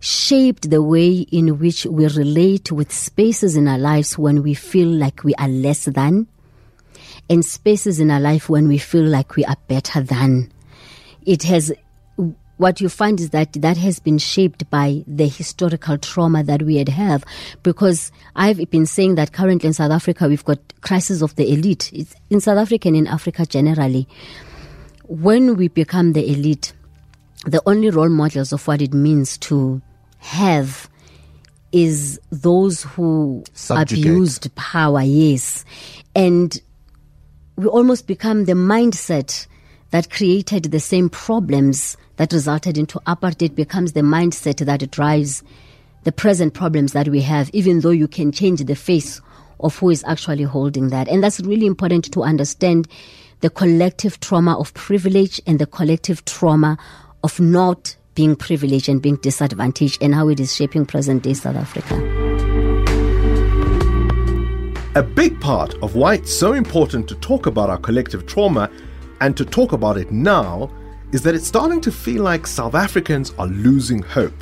shaped 0.00 0.70
the 0.70 0.82
way 0.82 1.26
in 1.32 1.58
which 1.58 1.84
we 1.86 2.06
relate 2.08 2.70
with 2.70 2.92
spaces 2.92 3.56
in 3.56 3.66
our 3.66 3.78
lives 3.78 4.16
when 4.16 4.42
we 4.42 4.54
feel 4.54 4.88
like 4.88 5.24
we 5.24 5.34
are 5.34 5.48
less 5.48 5.86
than 5.86 6.26
and 7.30 7.44
spaces 7.44 8.00
in 8.00 8.10
our 8.10 8.20
life 8.20 8.48
when 8.48 8.68
we 8.68 8.78
feel 8.78 9.04
like 9.04 9.36
we 9.36 9.44
are 9.44 9.56
better 9.68 10.00
than. 10.00 10.50
It 11.26 11.42
has, 11.44 11.72
what 12.56 12.80
you 12.80 12.88
find 12.88 13.20
is 13.20 13.30
that 13.30 13.52
that 13.54 13.76
has 13.76 13.98
been 13.98 14.18
shaped 14.18 14.68
by 14.70 15.04
the 15.06 15.28
historical 15.28 15.98
trauma 15.98 16.42
that 16.44 16.62
we 16.62 16.76
had 16.76 16.88
have. 16.88 17.24
Because 17.62 18.10
I've 18.34 18.70
been 18.70 18.86
saying 18.86 19.16
that 19.16 19.32
currently 19.32 19.66
in 19.66 19.74
South 19.74 19.90
Africa 19.92 20.26
we've 20.26 20.44
got 20.44 20.58
crisis 20.80 21.22
of 21.22 21.36
the 21.36 21.52
elite. 21.52 21.92
It's 21.92 22.14
in 22.30 22.40
South 22.40 22.58
Africa 22.58 22.88
and 22.88 22.96
in 22.96 23.06
Africa 23.06 23.44
generally. 23.46 24.08
When 25.04 25.56
we 25.56 25.68
become 25.68 26.12
the 26.12 26.30
elite, 26.30 26.72
the 27.44 27.62
only 27.66 27.90
role 27.90 28.08
models 28.08 28.52
of 28.52 28.66
what 28.66 28.82
it 28.82 28.92
means 28.92 29.38
to 29.38 29.80
have 30.18 30.88
is 31.72 32.18
those 32.30 32.82
who 32.82 33.44
Subjugate. 33.52 34.06
abused 34.06 34.54
power, 34.54 35.02
yes. 35.02 35.64
And 36.14 36.60
we 37.58 37.66
almost 37.66 38.06
become 38.06 38.44
the 38.44 38.52
mindset 38.52 39.48
that 39.90 40.10
created 40.10 40.64
the 40.64 40.78
same 40.78 41.08
problems 41.10 41.96
that 42.16 42.32
resulted 42.32 42.78
into 42.78 43.00
apartheid 43.00 43.56
becomes 43.56 43.94
the 43.94 44.00
mindset 44.00 44.64
that 44.64 44.88
drives 44.92 45.42
the 46.04 46.12
present 46.12 46.54
problems 46.54 46.92
that 46.92 47.08
we 47.08 47.20
have, 47.20 47.50
even 47.52 47.80
though 47.80 47.90
you 47.90 48.06
can 48.06 48.30
change 48.30 48.64
the 48.64 48.76
face 48.76 49.20
of 49.58 49.76
who 49.76 49.90
is 49.90 50.04
actually 50.06 50.44
holding 50.44 50.90
that. 50.90 51.08
And 51.08 51.20
that's 51.20 51.40
really 51.40 51.66
important 51.66 52.12
to 52.12 52.22
understand 52.22 52.86
the 53.40 53.50
collective 53.50 54.20
trauma 54.20 54.56
of 54.56 54.72
privilege 54.74 55.40
and 55.44 55.58
the 55.58 55.66
collective 55.66 56.24
trauma 56.26 56.78
of 57.24 57.40
not 57.40 57.96
being 58.14 58.36
privileged 58.36 58.88
and 58.88 59.02
being 59.02 59.16
disadvantaged 59.16 60.00
and 60.00 60.14
how 60.14 60.28
it 60.28 60.38
is 60.38 60.54
shaping 60.54 60.86
present 60.86 61.24
day 61.24 61.34
South 61.34 61.56
Africa. 61.56 62.57
A 64.98 65.02
big 65.04 65.40
part 65.40 65.74
of 65.80 65.94
why 65.94 66.14
it's 66.14 66.34
so 66.34 66.54
important 66.54 67.06
to 67.06 67.14
talk 67.14 67.46
about 67.46 67.70
our 67.70 67.78
collective 67.78 68.26
trauma 68.26 68.68
and 69.20 69.36
to 69.36 69.44
talk 69.44 69.70
about 69.70 69.96
it 69.96 70.10
now 70.10 70.72
is 71.12 71.22
that 71.22 71.36
it's 71.36 71.46
starting 71.46 71.80
to 71.82 71.92
feel 71.92 72.24
like 72.24 72.48
South 72.48 72.74
Africans 72.74 73.32
are 73.38 73.46
losing 73.46 74.02
hope. 74.02 74.34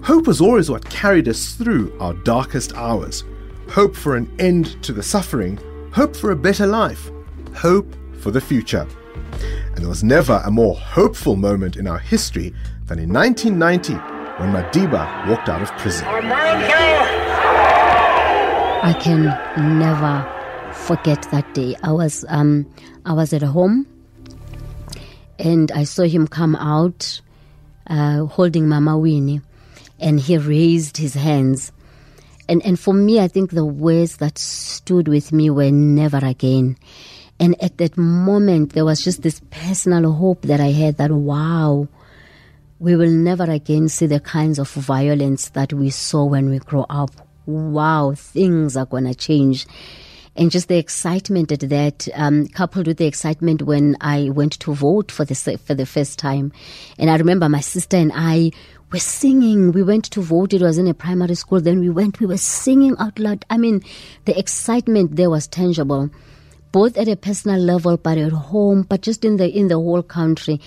Hope 0.00 0.28
was 0.28 0.40
always 0.40 0.70
what 0.70 0.88
carried 0.90 1.26
us 1.26 1.54
through 1.54 1.92
our 1.98 2.14
darkest 2.14 2.72
hours. 2.76 3.24
Hope 3.68 3.96
for 3.96 4.14
an 4.14 4.32
end 4.38 4.80
to 4.84 4.92
the 4.92 5.02
suffering, 5.02 5.58
hope 5.92 6.14
for 6.14 6.30
a 6.30 6.36
better 6.36 6.68
life, 6.68 7.10
hope 7.56 7.92
for 8.20 8.30
the 8.30 8.40
future. 8.40 8.86
And 9.74 9.78
there 9.78 9.88
was 9.88 10.04
never 10.04 10.40
a 10.44 10.52
more 10.52 10.76
hopeful 10.76 11.34
moment 11.34 11.74
in 11.74 11.88
our 11.88 11.98
history 11.98 12.54
than 12.86 13.00
in 13.00 13.12
1990 13.12 13.94
when 14.40 14.52
Madiba 14.52 15.28
walked 15.28 15.48
out 15.48 15.62
of 15.62 15.72
prison. 15.78 17.23
I 18.84 18.92
can 18.92 19.24
never 19.78 20.30
forget 20.74 21.22
that 21.30 21.54
day. 21.54 21.74
I 21.82 21.90
was 21.92 22.22
um 22.28 22.66
I 23.06 23.14
was 23.14 23.32
at 23.32 23.40
home 23.40 23.86
and 25.38 25.72
I 25.72 25.84
saw 25.84 26.02
him 26.02 26.28
come 26.28 26.54
out 26.54 27.22
uh, 27.86 28.26
holding 28.26 28.68
Mama 28.68 28.98
Winnie 28.98 29.40
and 29.98 30.20
he 30.20 30.36
raised 30.36 30.98
his 30.98 31.14
hands. 31.14 31.72
And 32.46 32.62
and 32.62 32.78
for 32.78 32.92
me 32.92 33.20
I 33.20 33.28
think 33.28 33.52
the 33.52 33.64
words 33.64 34.18
that 34.18 34.36
stood 34.36 35.08
with 35.08 35.32
me 35.32 35.48
were 35.48 35.70
never 35.70 36.18
again. 36.18 36.76
And 37.40 37.56
at 37.62 37.78
that 37.78 37.96
moment 37.96 38.74
there 38.74 38.84
was 38.84 39.00
just 39.00 39.22
this 39.22 39.40
personal 39.48 40.12
hope 40.12 40.42
that 40.42 40.60
I 40.60 40.72
had 40.72 40.98
that 40.98 41.10
wow 41.10 41.88
we 42.80 42.96
will 42.96 43.10
never 43.10 43.44
again 43.44 43.88
see 43.88 44.04
the 44.04 44.20
kinds 44.20 44.58
of 44.58 44.70
violence 44.70 45.48
that 45.56 45.72
we 45.72 45.88
saw 45.88 46.26
when 46.26 46.50
we 46.50 46.58
grow 46.58 46.84
up. 46.90 47.12
Wow, 47.46 48.14
things 48.16 48.76
are 48.76 48.86
going 48.86 49.04
to 49.04 49.14
change. 49.14 49.66
And 50.36 50.50
just 50.50 50.68
the 50.68 50.78
excitement 50.78 51.52
at 51.52 51.60
that, 51.60 52.08
um, 52.14 52.48
coupled 52.48 52.88
with 52.88 52.96
the 52.96 53.06
excitement 53.06 53.62
when 53.62 53.96
I 54.00 54.30
went 54.30 54.58
to 54.60 54.74
vote 54.74 55.12
for 55.12 55.24
the 55.24 55.34
for 55.64 55.74
the 55.74 55.86
first 55.86 56.18
time, 56.18 56.52
and 56.98 57.08
I 57.08 57.16
remember 57.16 57.48
my 57.48 57.60
sister 57.60 57.96
and 57.96 58.10
I 58.12 58.50
were 58.92 58.98
singing. 58.98 59.70
We 59.70 59.84
went 59.84 60.06
to 60.06 60.20
vote. 60.20 60.52
It 60.52 60.60
was 60.60 60.76
in 60.76 60.88
a 60.88 60.94
primary 60.94 61.36
school. 61.36 61.60
Then 61.60 61.78
we 61.78 61.88
went. 61.88 62.18
We 62.18 62.26
were 62.26 62.36
singing 62.36 62.96
out 62.98 63.18
loud. 63.20 63.44
I 63.48 63.58
mean, 63.58 63.82
the 64.24 64.36
excitement 64.36 65.14
there 65.14 65.30
was 65.30 65.46
tangible 65.46 66.10
both 66.74 66.98
at 66.98 67.06
a 67.06 67.14
personal 67.14 67.60
level 67.60 67.96
but 67.96 68.18
at 68.18 68.32
home 68.32 68.82
but 68.82 69.00
just 69.00 69.24
in 69.24 69.36
the 69.36 69.48
in 69.48 69.68
the 69.68 69.76
whole 69.76 70.02
country 70.02 70.60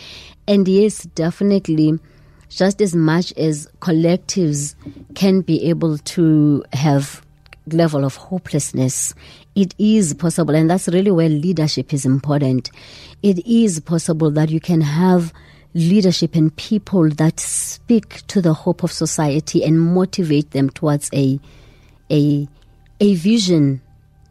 and 0.47 0.65
yes 0.65 1.03
definitely 1.15 1.99
just 2.49 2.81
as 2.81 2.95
much 2.95 3.33
as 3.33 3.67
collectives 3.79 4.75
can 5.15 5.41
be 5.41 5.69
able 5.69 5.97
to 5.99 6.63
have 6.73 7.21
level 7.67 8.05
of 8.05 8.15
hopelessness 8.15 9.13
it 9.57 9.73
is 9.79 10.13
possible, 10.13 10.53
and 10.53 10.69
that's 10.69 10.87
really 10.87 11.09
where 11.09 11.29
leadership 11.29 11.91
is 11.91 12.05
important. 12.05 12.69
It 13.23 13.43
is 13.47 13.79
possible 13.79 14.29
that 14.29 14.51
you 14.51 14.59
can 14.59 14.81
have 14.81 15.33
leadership 15.73 16.35
and 16.35 16.55
people 16.57 17.09
that 17.09 17.39
speak 17.39 18.21
to 18.27 18.39
the 18.39 18.53
hope 18.53 18.83
of 18.83 18.91
society 18.91 19.63
and 19.63 19.81
motivate 19.81 20.51
them 20.51 20.69
towards 20.69 21.09
a 21.11 21.39
a 22.11 22.47
a 22.99 23.15
vision 23.15 23.81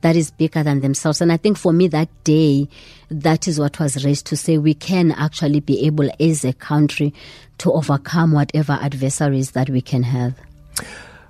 that 0.06 0.14
is 0.14 0.30
bigger 0.30 0.62
than 0.62 0.82
themselves. 0.82 1.20
And 1.20 1.32
I 1.32 1.36
think 1.36 1.58
for 1.58 1.72
me 1.72 1.88
that 1.88 2.08
day, 2.22 2.68
that 3.10 3.48
is 3.48 3.58
what 3.58 3.80
was 3.80 4.04
raised 4.04 4.24
to 4.26 4.36
say 4.36 4.56
we 4.56 4.72
can 4.72 5.10
actually 5.10 5.58
be 5.58 5.84
able 5.84 6.08
as 6.20 6.44
a 6.44 6.52
country 6.52 7.12
to 7.58 7.72
overcome 7.72 8.30
whatever 8.30 8.78
adversaries 8.80 9.50
that 9.50 9.68
we 9.68 9.80
can 9.80 10.04
have. 10.04 10.38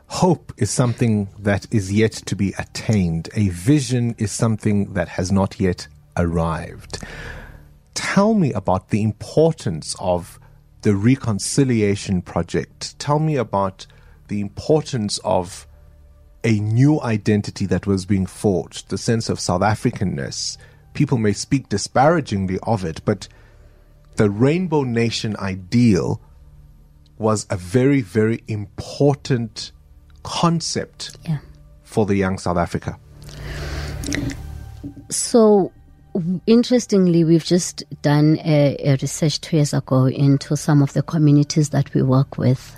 Hope 0.08 0.52
is 0.58 0.70
something 0.70 1.26
that 1.38 1.66
is 1.70 1.90
yet 1.90 2.12
to 2.12 2.36
be 2.36 2.52
attained. 2.58 3.30
A 3.34 3.48
vision 3.48 4.14
is 4.18 4.30
something 4.30 4.92
that 4.92 5.08
has 5.08 5.32
not 5.32 5.58
yet 5.58 5.88
arrived. 6.18 6.98
Tell 7.94 8.34
me 8.34 8.52
about 8.52 8.90
the 8.90 9.02
importance 9.02 9.96
of 9.98 10.38
the 10.82 10.94
reconciliation 10.94 12.20
project. 12.20 12.98
Tell 12.98 13.20
me 13.20 13.36
about 13.36 13.86
the 14.28 14.42
importance 14.42 15.16
of 15.24 15.65
a 16.46 16.60
new 16.60 17.00
identity 17.02 17.66
that 17.66 17.88
was 17.88 18.06
being 18.06 18.24
forged, 18.24 18.88
the 18.88 18.96
sense 18.96 19.28
of 19.28 19.40
South 19.40 19.62
Africanness. 19.62 20.56
People 20.94 21.18
may 21.18 21.32
speak 21.32 21.68
disparagingly 21.68 22.56
of 22.62 22.84
it, 22.84 23.04
but 23.04 23.26
the 24.14 24.30
Rainbow 24.30 24.84
Nation 24.84 25.36
ideal 25.38 26.20
was 27.18 27.48
a 27.50 27.56
very, 27.56 28.00
very 28.00 28.44
important 28.46 29.72
concept 30.22 31.16
Yeah. 31.28 31.38
for 31.82 32.06
the 32.06 32.14
young 32.14 32.38
South 32.38 32.58
Africa. 32.58 32.96
So, 35.10 35.72
interestingly, 36.46 37.24
we've 37.24 37.44
just 37.44 37.82
done 38.02 38.38
a, 38.44 38.76
a 38.84 38.92
research 39.02 39.40
two 39.40 39.56
years 39.56 39.74
ago 39.74 40.06
into 40.06 40.56
some 40.56 40.80
of 40.80 40.92
the 40.92 41.02
communities 41.02 41.70
that 41.70 41.92
we 41.92 42.02
work 42.02 42.38
with 42.38 42.76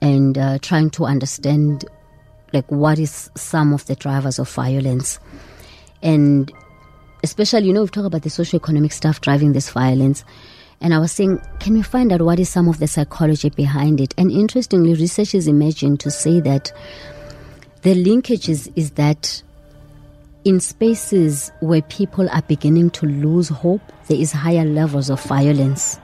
and 0.00 0.36
uh, 0.36 0.58
trying 0.58 0.90
to 0.90 1.04
understand 1.04 1.84
like 2.52 2.70
what 2.70 2.98
is 2.98 3.30
some 3.36 3.72
of 3.72 3.86
the 3.86 3.94
drivers 3.94 4.38
of 4.38 4.50
violence? 4.50 5.18
And 6.02 6.52
especially 7.22 7.66
you 7.66 7.72
know 7.72 7.80
we've 7.80 7.90
talked 7.90 8.06
about 8.06 8.22
the 8.22 8.30
socioeconomic 8.30 8.92
stuff 8.92 9.20
driving 9.20 9.52
this 9.52 9.70
violence. 9.70 10.24
And 10.80 10.94
i 10.94 10.98
was 10.98 11.10
saying 11.10 11.40
can 11.58 11.74
we 11.74 11.82
find 11.82 12.12
out 12.12 12.22
what 12.22 12.38
is 12.38 12.48
some 12.48 12.68
of 12.68 12.78
the 12.78 12.86
psychology 12.86 13.50
behind 13.50 14.00
it? 14.00 14.14
And 14.16 14.30
interestingly 14.30 14.94
research 14.94 15.34
is 15.34 15.46
to 15.46 16.10
say 16.10 16.40
that 16.40 16.72
the 17.82 17.94
linkage 17.94 18.48
is, 18.48 18.70
is 18.74 18.92
that 18.92 19.42
in 20.44 20.60
spaces 20.60 21.52
where 21.60 21.82
people 21.82 22.28
are 22.30 22.42
beginning 22.42 22.90
to 22.90 23.06
lose 23.06 23.48
hope, 23.48 23.82
there 24.06 24.18
is 24.18 24.32
higher 24.32 24.64
levels 24.64 25.10
of 25.10 25.22
violence 25.22 25.98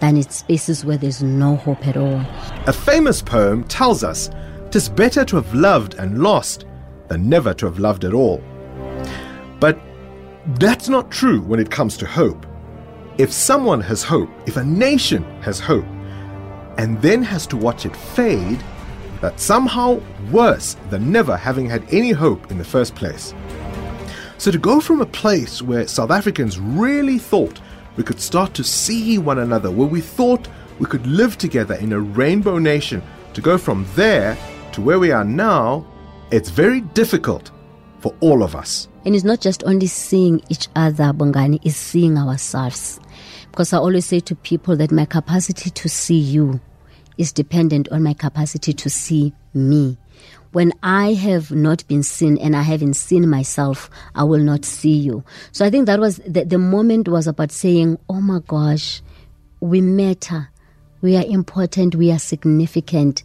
than 0.00 0.16
in 0.16 0.22
spaces 0.24 0.84
where 0.84 0.96
there's 0.96 1.22
no 1.22 1.56
hope 1.56 1.86
at 1.86 1.96
all. 1.96 2.20
A 2.66 2.72
famous 2.72 3.22
poem 3.22 3.64
tells 3.64 4.02
us 4.02 4.30
tis 4.72 4.88
better 4.88 5.22
to 5.22 5.36
have 5.36 5.54
loved 5.54 5.94
and 5.94 6.22
lost 6.22 6.64
than 7.08 7.28
never 7.28 7.52
to 7.52 7.66
have 7.66 7.78
loved 7.78 8.04
at 8.04 8.14
all. 8.14 8.42
But 9.60 9.78
that's 10.58 10.88
not 10.88 11.10
true 11.10 11.42
when 11.42 11.60
it 11.60 11.70
comes 11.70 11.98
to 11.98 12.06
hope. 12.06 12.46
If 13.18 13.30
someone 13.30 13.82
has 13.82 14.02
hope, 14.02 14.30
if 14.46 14.56
a 14.56 14.64
nation 14.64 15.24
has 15.42 15.60
hope, 15.60 15.84
and 16.78 17.00
then 17.02 17.22
has 17.22 17.46
to 17.48 17.56
watch 17.58 17.84
it 17.84 17.94
fade, 17.94 18.64
that's 19.20 19.42
somehow 19.42 20.00
worse 20.30 20.78
than 20.88 21.12
never 21.12 21.36
having 21.36 21.68
had 21.68 21.84
any 21.92 22.10
hope 22.10 22.50
in 22.50 22.56
the 22.56 22.64
first 22.64 22.94
place. 22.94 23.34
So 24.38 24.50
to 24.50 24.58
go 24.58 24.80
from 24.80 25.02
a 25.02 25.06
place 25.06 25.60
where 25.60 25.86
South 25.86 26.10
Africans 26.10 26.58
really 26.58 27.18
thought 27.18 27.60
we 27.96 28.04
could 28.04 28.20
start 28.20 28.54
to 28.54 28.64
see 28.64 29.18
one 29.18 29.40
another, 29.40 29.70
where 29.70 29.86
we 29.86 30.00
thought 30.00 30.48
we 30.78 30.86
could 30.86 31.06
live 31.06 31.36
together 31.36 31.74
in 31.74 31.92
a 31.92 32.00
rainbow 32.00 32.56
nation, 32.56 33.02
to 33.34 33.42
go 33.42 33.58
from 33.58 33.86
there 33.94 34.36
to 34.72 34.80
where 34.80 34.98
we 34.98 35.10
are 35.10 35.24
now, 35.24 35.86
it's 36.30 36.50
very 36.50 36.80
difficult 36.80 37.50
for 38.00 38.14
all 38.20 38.42
of 38.42 38.56
us. 38.56 38.88
And 39.04 39.14
it's 39.14 39.24
not 39.24 39.40
just 39.40 39.64
only 39.64 39.86
seeing 39.86 40.42
each 40.48 40.68
other, 40.76 41.12
Bongani, 41.12 41.60
it's 41.64 41.76
seeing 41.76 42.16
ourselves. 42.16 43.00
Because 43.50 43.72
I 43.72 43.78
always 43.78 44.06
say 44.06 44.20
to 44.20 44.34
people 44.34 44.76
that 44.76 44.90
my 44.90 45.04
capacity 45.04 45.70
to 45.70 45.88
see 45.88 46.18
you 46.18 46.60
is 47.18 47.32
dependent 47.32 47.88
on 47.90 48.02
my 48.02 48.14
capacity 48.14 48.72
to 48.72 48.88
see 48.88 49.34
me. 49.52 49.98
When 50.52 50.72
I 50.82 51.14
have 51.14 51.50
not 51.50 51.86
been 51.88 52.02
seen 52.02 52.38
and 52.38 52.54
I 52.54 52.62
haven't 52.62 52.94
seen 52.94 53.28
myself, 53.28 53.90
I 54.14 54.24
will 54.24 54.40
not 54.40 54.64
see 54.64 54.96
you. 54.96 55.24
So 55.50 55.64
I 55.64 55.70
think 55.70 55.86
that 55.86 56.00
was 56.00 56.18
the, 56.26 56.44
the 56.44 56.58
moment 56.58 57.08
was 57.08 57.26
about 57.26 57.50
saying, 57.50 57.98
oh 58.08 58.20
my 58.20 58.40
gosh, 58.46 59.02
we 59.60 59.80
matter. 59.80 60.48
We 61.00 61.16
are 61.16 61.24
important. 61.24 61.94
We 61.94 62.12
are 62.12 62.18
significant. 62.18 63.24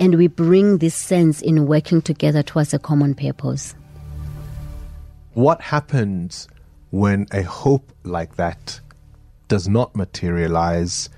And 0.00 0.16
we 0.16 0.28
bring 0.28 0.78
this 0.78 0.94
sense 0.94 1.42
in 1.42 1.66
working 1.66 2.00
together 2.00 2.42
towards 2.42 2.72
a 2.72 2.78
common 2.78 3.14
purpose. 3.14 3.74
What 5.34 5.60
happens 5.60 6.48
when 6.90 7.26
a 7.32 7.42
hope 7.42 7.92
like 8.02 8.36
that 8.36 8.80
does 9.48 9.68
not 9.68 9.94
materialize, 9.94 11.10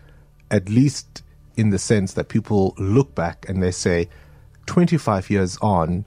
at 0.51 0.69
least 0.69 1.23
in 1.57 1.71
the 1.71 1.79
sense 1.79 2.15
that 2.15 2.29
people 2.29 2.75
look 2.77 3.15
back 3.15 3.49
and 3.49 3.63
they 3.63 3.71
say, 3.71 4.09
25 4.67 5.31
years 5.31 5.57
on, 5.63 6.05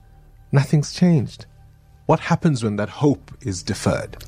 nothing's 0.52 0.92
changed? 0.92 1.46
What 2.04 2.20
happens 2.20 2.62
when 2.62 2.76
that 2.76 2.88
hope 2.88 3.32
is 3.40 3.62
deferred? 3.62 4.18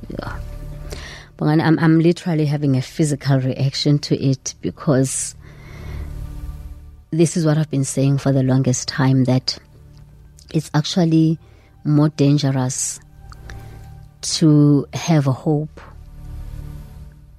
Bongani, 1.39 1.63
I'm, 1.63 1.79
I'm 1.79 2.01
literally 2.01 2.47
having 2.47 2.77
a 2.77 2.83
physical 2.83 3.39
reaction 3.39 3.99
to 4.01 4.17
it 4.21 4.55
because 4.61 5.37
this 7.11 7.37
is 7.37 7.47
what 7.47 7.57
I've 7.57 7.71
been 7.71 7.85
saying 7.85 8.19
for 8.19 8.33
the 8.33 8.43
longest 8.43 8.89
time 8.89 9.25
that 9.25 9.59
it's 10.53 10.71
actually 10.75 11.39
more 11.85 12.11
dangerous 12.11 13.01
to 14.21 14.87
have 14.93 15.27
a 15.27 15.33
hope 15.33 15.81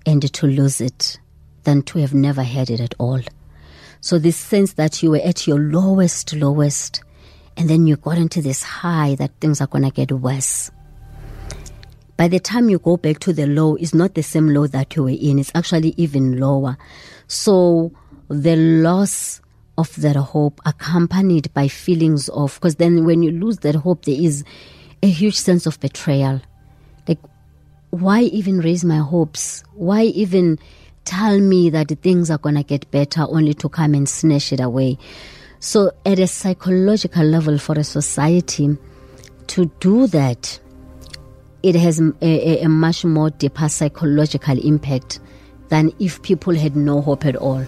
and 0.05 0.21
to 0.33 0.47
lose 0.47 0.81
it 0.81 1.19
than 1.63 1.83
to 1.83 1.99
have 1.99 2.13
never 2.13 2.41
had 2.41 2.69
it 2.69 2.79
at 2.79 2.95
all. 2.97 3.21
So 4.01 4.17
this 4.17 4.37
sense 4.37 4.73
that 4.73 5.03
you 5.03 5.11
were 5.11 5.21
at 5.23 5.45
your 5.45 5.59
lowest, 5.59 6.33
lowest, 6.33 7.03
and 7.57 7.69
then 7.69 7.85
you 7.85 7.97
got 7.97 8.17
into 8.17 8.41
this 8.41 8.63
high 8.63 9.15
that 9.15 9.31
things 9.39 9.61
are 9.61 9.67
gonna 9.67 9.91
get 9.91 10.11
worse. 10.11 10.71
By 12.17 12.27
the 12.27 12.39
time 12.39 12.69
you 12.69 12.79
go 12.79 12.97
back 12.97 13.19
to 13.19 13.33
the 13.33 13.45
low, 13.45 13.75
it's 13.75 13.93
not 13.93 14.15
the 14.15 14.23
same 14.23 14.49
low 14.49 14.67
that 14.67 14.95
you 14.95 15.03
were 15.03 15.09
in. 15.09 15.39
It's 15.39 15.51
actually 15.53 15.93
even 15.95 16.39
lower. 16.39 16.77
So 17.27 17.91
the 18.29 18.55
loss 18.55 19.41
of 19.79 19.95
that 20.01 20.17
hope 20.17 20.59
accompanied 20.65 21.53
by 21.53 21.67
feelings 21.69 22.27
of, 22.29 22.55
because 22.55 22.75
then 22.75 23.05
when 23.05 23.23
you 23.23 23.31
lose 23.31 23.59
that 23.59 23.75
hope, 23.75 24.03
there 24.05 24.19
is 24.19 24.43
a 25.01 25.07
huge 25.07 25.35
sense 25.35 25.65
of 25.65 25.79
betrayal. 25.79 26.41
Like, 27.07 27.19
why 27.91 28.21
even 28.23 28.59
raise 28.59 28.83
my 28.83 28.97
hopes? 28.97 29.63
Why 29.73 30.03
even 30.03 30.59
tell 31.05 31.39
me 31.39 31.69
that 31.69 31.87
things 32.01 32.29
are 32.29 32.37
going 32.37 32.55
to 32.55 32.63
get 32.63 32.91
better 32.91 33.21
only 33.21 33.53
to 33.55 33.69
come 33.69 33.93
and 33.93 34.07
snatch 34.07 34.51
it 34.51 34.59
away? 34.59 34.97
So, 35.59 35.91
at 36.05 36.19
a 36.19 36.27
psychological 36.27 37.23
level 37.23 37.57
for 37.57 37.79
a 37.79 37.83
society, 37.83 38.77
to 39.47 39.65
do 39.79 40.07
that, 40.07 40.59
it 41.63 41.75
has 41.75 41.99
a, 41.99 42.13
a, 42.21 42.63
a 42.63 42.69
much 42.69 43.03
more 43.05 43.29
deeper 43.29 43.67
psychological 43.67 44.59
impact 44.59 45.19
than 45.69 45.91
if 45.99 46.21
people 46.21 46.55
had 46.55 46.75
no 46.75 47.01
hope 47.01 47.25
at 47.25 47.35
all. 47.35 47.65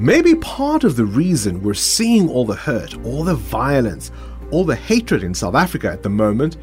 Maybe 0.00 0.36
part 0.36 0.84
of 0.84 0.94
the 0.94 1.04
reason 1.04 1.60
we're 1.60 1.74
seeing 1.74 2.30
all 2.30 2.44
the 2.44 2.54
hurt, 2.54 2.96
all 3.04 3.24
the 3.24 3.34
violence, 3.34 4.12
all 4.52 4.64
the 4.64 4.76
hatred 4.76 5.24
in 5.24 5.34
South 5.34 5.56
Africa 5.56 5.90
at 5.90 6.04
the 6.04 6.08
moment 6.08 6.56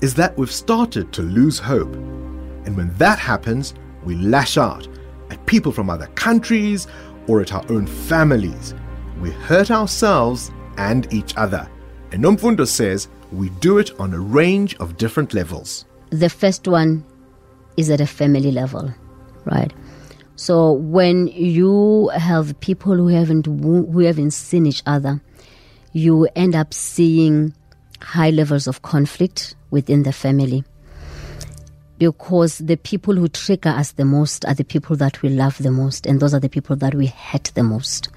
is 0.00 0.14
that 0.14 0.38
we've 0.38 0.50
started 0.50 1.12
to 1.12 1.20
lose 1.20 1.58
hope. 1.58 1.92
And 2.64 2.74
when 2.78 2.94
that 2.94 3.18
happens, 3.18 3.74
we 4.02 4.14
lash 4.14 4.56
out 4.56 4.88
at 5.30 5.44
people 5.44 5.72
from 5.72 5.90
other 5.90 6.06
countries 6.14 6.86
or 7.28 7.42
at 7.42 7.52
our 7.52 7.70
own 7.70 7.86
families. 7.86 8.74
We 9.20 9.30
hurt 9.30 9.70
ourselves 9.70 10.50
and 10.78 11.12
each 11.12 11.36
other. 11.36 11.68
And 12.12 12.24
Nomfundo 12.24 12.66
says 12.66 13.08
we 13.30 13.50
do 13.60 13.76
it 13.76 13.90
on 14.00 14.14
a 14.14 14.18
range 14.18 14.74
of 14.76 14.96
different 14.96 15.34
levels. 15.34 15.84
The 16.08 16.30
first 16.30 16.66
one 16.66 17.04
is 17.76 17.90
at 17.90 18.00
a 18.00 18.06
family 18.06 18.50
level, 18.50 18.90
right? 19.44 19.70
So 20.40 20.72
when 20.72 21.26
you 21.26 22.08
have 22.14 22.58
people 22.60 22.94
who 22.94 23.08
haven't 23.08 23.44
who 23.44 23.98
haven't 23.98 24.30
seen 24.30 24.64
each 24.64 24.82
other, 24.86 25.20
you 25.92 26.30
end 26.34 26.54
up 26.54 26.72
seeing 26.72 27.52
high 28.00 28.30
levels 28.30 28.66
of 28.66 28.80
conflict 28.80 29.54
within 29.70 30.02
the 30.02 30.12
family. 30.14 30.64
because 32.00 32.56
the 32.56 32.78
people 32.78 33.14
who 33.14 33.28
trigger 33.28 33.68
us 33.68 33.92
the 33.92 34.06
most 34.06 34.46
are 34.46 34.54
the 34.54 34.64
people 34.64 34.96
that 34.96 35.20
we 35.20 35.28
love 35.28 35.58
the 35.58 35.70
most, 35.70 36.06
and 36.06 36.18
those 36.18 36.32
are 36.32 36.40
the 36.40 36.48
people 36.48 36.74
that 36.74 36.94
we 36.94 37.04
hate 37.04 37.52
the 37.54 37.62
most. 37.62 38.08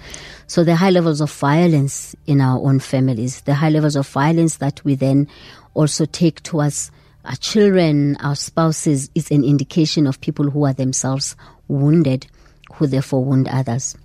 So 0.47 0.63
the 0.63 0.77
high 0.77 0.89
levels 0.89 1.19
of 1.19 1.29
violence 1.29 2.15
in 2.25 2.39
our 2.39 2.57
own 2.65 2.79
families, 2.79 3.41
the 3.41 3.53
high 3.53 3.69
levels 3.69 3.97
of 3.97 4.07
violence 4.07 4.57
that 4.57 4.81
we 4.85 4.95
then 4.95 5.27
also 5.73 6.05
take 6.05 6.41
towards 6.43 6.91
our 7.25 7.35
children, 7.35 8.15
our 8.21 8.37
spouses, 8.37 9.09
is 9.15 9.29
an 9.31 9.43
indication 9.43 10.07
of 10.07 10.21
people 10.21 10.49
who 10.49 10.65
are 10.65 10.73
themselves 10.73 11.35
wounded, 11.73 12.27
who 12.73 12.87
therefore 12.87 13.23
wound 13.23 13.47
others. 13.47 13.95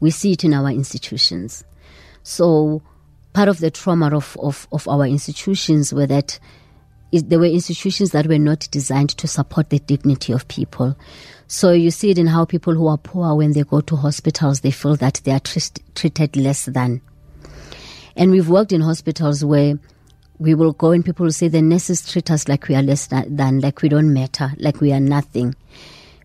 We 0.00 0.10
see 0.10 0.32
it 0.32 0.44
in 0.44 0.54
our 0.54 0.68
institutions. 0.68 1.64
So 2.22 2.82
part 3.32 3.48
of 3.48 3.58
the 3.58 3.70
trauma 3.70 4.14
of, 4.14 4.36
of, 4.40 4.66
of 4.72 4.88
our 4.88 5.06
institutions 5.06 5.92
were 5.92 6.06
that 6.06 6.38
is, 7.12 7.24
there 7.24 7.38
were 7.38 7.46
institutions 7.46 8.12
that 8.12 8.26
were 8.26 8.38
not 8.38 8.68
designed 8.70 9.10
to 9.10 9.26
support 9.26 9.70
the 9.70 9.78
dignity 9.80 10.32
of 10.32 10.48
people. 10.48 10.96
So 11.46 11.72
you 11.72 11.90
see 11.90 12.10
it 12.10 12.18
in 12.18 12.28
how 12.28 12.44
people 12.44 12.74
who 12.74 12.86
are 12.86 12.98
poor, 12.98 13.34
when 13.34 13.52
they 13.52 13.64
go 13.64 13.80
to 13.80 13.96
hospitals, 13.96 14.60
they 14.60 14.70
feel 14.70 14.96
that 14.96 15.20
they 15.24 15.32
are 15.32 15.40
tr- 15.40 15.58
treated 15.94 16.36
less 16.36 16.66
than. 16.66 17.00
And 18.16 18.30
we've 18.30 18.48
worked 18.48 18.72
in 18.72 18.80
hospitals 18.80 19.44
where 19.44 19.78
we 20.38 20.54
will 20.54 20.72
go 20.72 20.92
and 20.92 21.04
people 21.04 21.24
will 21.24 21.32
say 21.32 21.48
the 21.48 21.60
nurses 21.60 22.10
treat 22.10 22.30
us 22.30 22.48
like 22.48 22.68
we 22.68 22.74
are 22.74 22.82
less 22.82 23.08
than, 23.08 23.60
like 23.60 23.82
we 23.82 23.88
don't 23.88 24.12
matter, 24.12 24.52
like 24.58 24.80
we 24.80 24.92
are 24.92 25.00
nothing. 25.00 25.54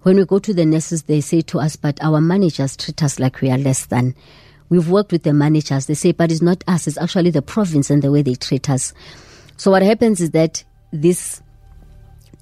When 0.05 0.17
we 0.17 0.25
go 0.25 0.37
to 0.37 0.53
the 0.53 0.67
nurses, 0.67 1.01
they 1.01 1.19
say 1.19 1.41
to 1.41 1.59
us, 1.59 1.75
but 1.75 1.97
our 2.03 2.21
managers 2.21 2.77
treat 2.77 3.01
us 3.01 3.19
like 3.19 3.41
we 3.41 3.49
are 3.49 3.57
less 3.57 3.87
than. 3.87 4.13
We've 4.69 4.87
worked 4.87 5.11
with 5.11 5.23
the 5.23 5.33
managers. 5.33 5.87
They 5.87 5.95
say, 5.95 6.11
but 6.11 6.31
it's 6.31 6.43
not 6.43 6.63
us. 6.67 6.85
It's 6.85 6.99
actually 6.99 7.31
the 7.31 7.41
province 7.41 7.89
and 7.89 8.03
the 8.03 8.11
way 8.11 8.21
they 8.21 8.35
treat 8.35 8.69
us. 8.69 8.93
So 9.57 9.71
what 9.71 9.81
happens 9.81 10.21
is 10.21 10.29
that 10.29 10.63
this 10.91 11.41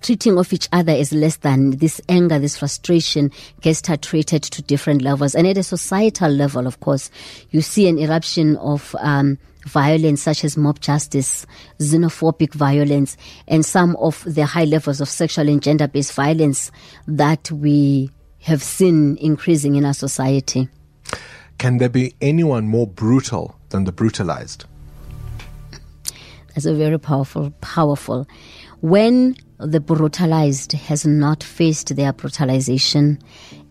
treating 0.02 0.38
of 0.38 0.52
each 0.52 0.67
other 0.73 0.91
is 0.91 1.13
less 1.13 1.38
than, 1.38 1.78
this 1.78 2.02
anger, 2.10 2.38
this 2.38 2.58
frustration 2.58 3.32
gets 3.62 3.82
titrated 3.82 4.41
to 4.49 4.62
different 4.62 5.02
levels. 5.02 5.34
And 5.34 5.47
at 5.47 5.58
a 5.58 5.63
societal 5.63 6.32
level, 6.32 6.67
of 6.67 6.82
course, 6.82 7.10
you 7.52 7.62
see 7.62 7.88
an 7.88 7.97
eruption 7.97 8.58
of 8.58 8.93
um, 8.99 9.38
violence 9.65 10.21
such 10.21 10.43
as 10.43 10.58
mob 10.58 10.80
justice, 10.80 11.45
xenophobic 11.80 12.54
violence, 12.54 13.17
and 13.47 13.65
some 13.65 13.95
of 13.97 14.23
the 14.26 14.45
high 14.45 14.65
levels 14.65 15.02
of 15.02 15.10
sexual 15.10 15.47
and 15.49 15.62
gender 15.62 15.88
based 15.88 16.13
violence 16.13 16.71
that 17.08 17.52
we 17.52 18.10
have 18.39 18.62
seen 18.62 19.17
increasing 19.17 19.76
in 19.76 19.86
our 19.86 19.93
society. 19.93 20.67
Can 21.58 21.78
there 21.78 21.89
be 21.89 22.13
anyone 22.21 22.67
more 22.67 22.88
brutal 22.88 23.56
than 23.69 23.86
the 23.86 23.91
brutalized? 23.91 24.65
That's 26.54 26.65
a 26.65 26.73
very 26.73 26.99
powerful, 26.99 27.52
powerful. 27.62 28.28
When 28.82 29.36
the 29.60 29.80
brutalized 29.80 30.73
has 30.73 31.06
not 31.06 31.41
faced 31.41 31.95
their 31.95 32.13
brutalization 32.13 33.19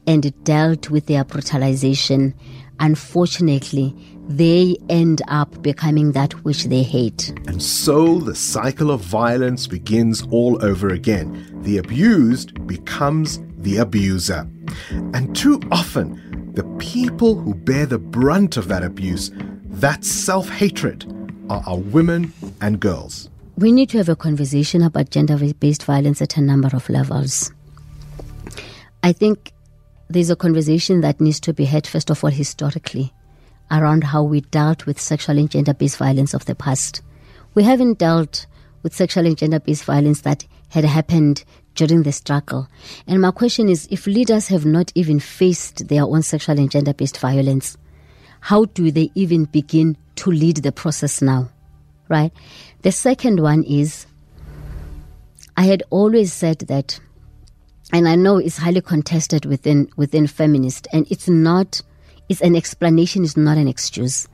and 0.07 0.45
dealt 0.45 0.91
with 0.91 1.07
their 1.07 1.25
brutalization, 1.25 2.35
unfortunately, 2.81 3.95
they 4.37 4.77
end 4.88 5.23
up 5.29 5.62
becoming 5.62 6.12
that 6.12 6.33
which 6.45 6.64
they 6.64 6.83
hate. 6.83 7.31
And 7.47 7.62
so 7.62 8.18
the 8.18 8.35
cycle 8.35 8.90
of 8.90 9.01
violence 9.01 9.66
begins 9.66 10.23
all 10.31 10.62
over 10.64 10.88
again. 10.88 11.61
The 11.62 11.79
abused 11.79 12.66
becomes 12.66 13.40
the 13.59 13.77
abuser. 13.77 14.49
And 15.12 15.37
too 15.37 15.61
often, 15.71 16.53
the 16.55 16.64
people 16.79 17.35
who 17.35 17.55
bear 17.55 17.87
the 17.87 17.99
brunt 17.99 18.57
of 18.57 18.68
that 18.68 18.83
abuse, 18.83 19.31
that 19.66 20.05
self 20.05 20.49
hatred, 20.49 21.05
are 21.51 21.62
our 21.66 21.79
women 21.79 22.33
and 22.61 22.81
girls. 22.81 23.29
We 23.59 23.71
need 23.71 23.90
to 23.90 23.99
have 23.99 24.09
a 24.09 24.16
conversation 24.16 24.83
about 24.83 25.11
gender 25.11 25.38
based 25.61 25.85
violence 25.85 26.23
at 26.23 26.37
a 26.37 26.40
number 26.40 26.71
of 26.73 26.88
levels. 26.88 27.53
I 29.03 29.12
think 29.12 29.53
there's 30.09 30.31
a 30.31 30.37
conversation 30.37 31.01
that 31.03 31.21
needs 31.21 31.40
to 31.40 31.53
be 31.53 31.64
had, 31.64 31.87
first 31.87 32.11
of 32.11 32.23
all, 32.25 32.31
historically, 32.31 33.12
around 33.73 34.05
how 34.05 34.23
we 34.23 34.43
dealt 34.43 34.87
with 34.87 35.01
sexual 35.01 35.39
and 35.39 35.51
gender 35.51 35.75
based 35.75 35.97
violence 35.97 36.35
of 36.35 36.45
the 36.45 36.55
past. 36.55 37.01
We 37.55 37.65
haven't 37.65 37.99
dealt 37.99 38.47
with 38.83 38.95
sexual 38.95 39.27
and 39.27 39.37
gender 39.37 39.59
based 39.59 39.85
violence 39.85 40.21
that 40.21 40.47
had 40.69 40.85
happened 40.85 41.45
during 41.75 42.03
the 42.03 42.13
struggle. 42.13 42.69
And 43.07 43.21
my 43.21 43.31
question 43.31 43.69
is 43.69 43.89
if 43.91 44.07
leaders 44.07 44.49
have 44.49 44.67
not 44.67 44.93
even 44.95 45.19
faced 45.19 45.89
their 45.89 46.03
own 46.03 46.23
sexual 46.23 46.59
and 46.59 46.71
gender 46.71 46.93
based 46.93 47.19
violence, 47.19 47.77
how 48.41 48.67
do 48.67 48.91
they 48.91 49.11
even 49.15 49.45
begin 49.47 49.97
to 50.17 50.31
lead 50.31 50.59
the 50.59 50.73
process 50.73 51.23
now? 51.23 51.49
Right? 52.09 52.33
The 52.83 52.93
second 52.93 53.41
one 53.41 53.63
is 53.63 54.07
I 55.57 55.65
had 55.65 55.83
always 55.91 56.33
said 56.33 56.61
that 56.61 57.01
and 57.93 58.09
I 58.09 58.17
know 58.17 58.39
it's 58.39 58.57
highly 58.57 58.81
contested 58.81 59.45
within 59.45 59.89
within 59.97 60.27
feminist 60.27 60.89
and 60.93 61.07
it's 61.11 61.29
not 61.29 61.81
it's 62.29 62.41
an 62.41 62.57
explanation, 62.57 63.25
it's 63.25 63.37
not 63.37 63.59
an 63.59 63.69
excuse. 63.69 64.29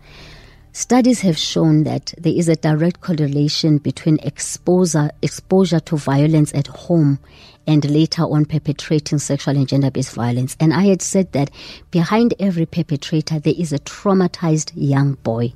Studies 0.72 1.20
have 1.22 1.36
shown 1.36 1.84
that 1.84 2.14
there 2.18 2.32
is 2.32 2.48
a 2.48 2.54
direct 2.54 3.00
correlation 3.00 3.78
between 3.78 4.18
exposure, 4.20 5.10
exposure 5.22 5.80
to 5.80 5.96
violence 5.96 6.54
at 6.54 6.68
home 6.68 7.18
and 7.66 7.90
later 7.90 8.22
on 8.22 8.44
perpetrating 8.44 9.18
sexual 9.18 9.56
and 9.56 9.66
gender 9.66 9.90
based 9.90 10.14
violence. 10.14 10.56
And 10.60 10.72
I 10.72 10.86
had 10.86 11.02
said 11.02 11.32
that 11.32 11.50
behind 11.90 12.34
every 12.38 12.64
perpetrator, 12.66 13.40
there 13.40 13.54
is 13.56 13.72
a 13.72 13.78
traumatized 13.80 14.72
young 14.74 15.14
boy. 15.14 15.52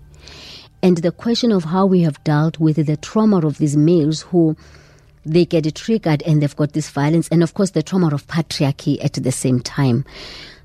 And 0.83 0.97
the 0.99 1.13
question 1.13 1.53
of 1.53 1.65
how 1.65 1.87
we 1.87 2.03
have 2.03 2.23
dealt 2.25 2.59
with 2.59 2.85
the 2.85 2.97
trauma 2.97 3.47
of 3.47 3.59
these 3.59 3.77
males 3.77 4.23
who 4.23 4.57
they 5.25 5.45
get 5.45 5.73
triggered 5.75 6.23
and 6.25 6.43
they've 6.43 6.57
got 6.57 6.73
this 6.73 6.91
violence, 6.91 7.29
and 7.29 7.43
of 7.43 7.55
course, 7.55 7.71
the 7.71 7.83
trauma 7.83 8.09
of 8.13 8.27
patriarchy 8.27 9.03
at 9.05 9.15
the 9.15 9.33
same 9.33 9.61
time. 9.61 10.05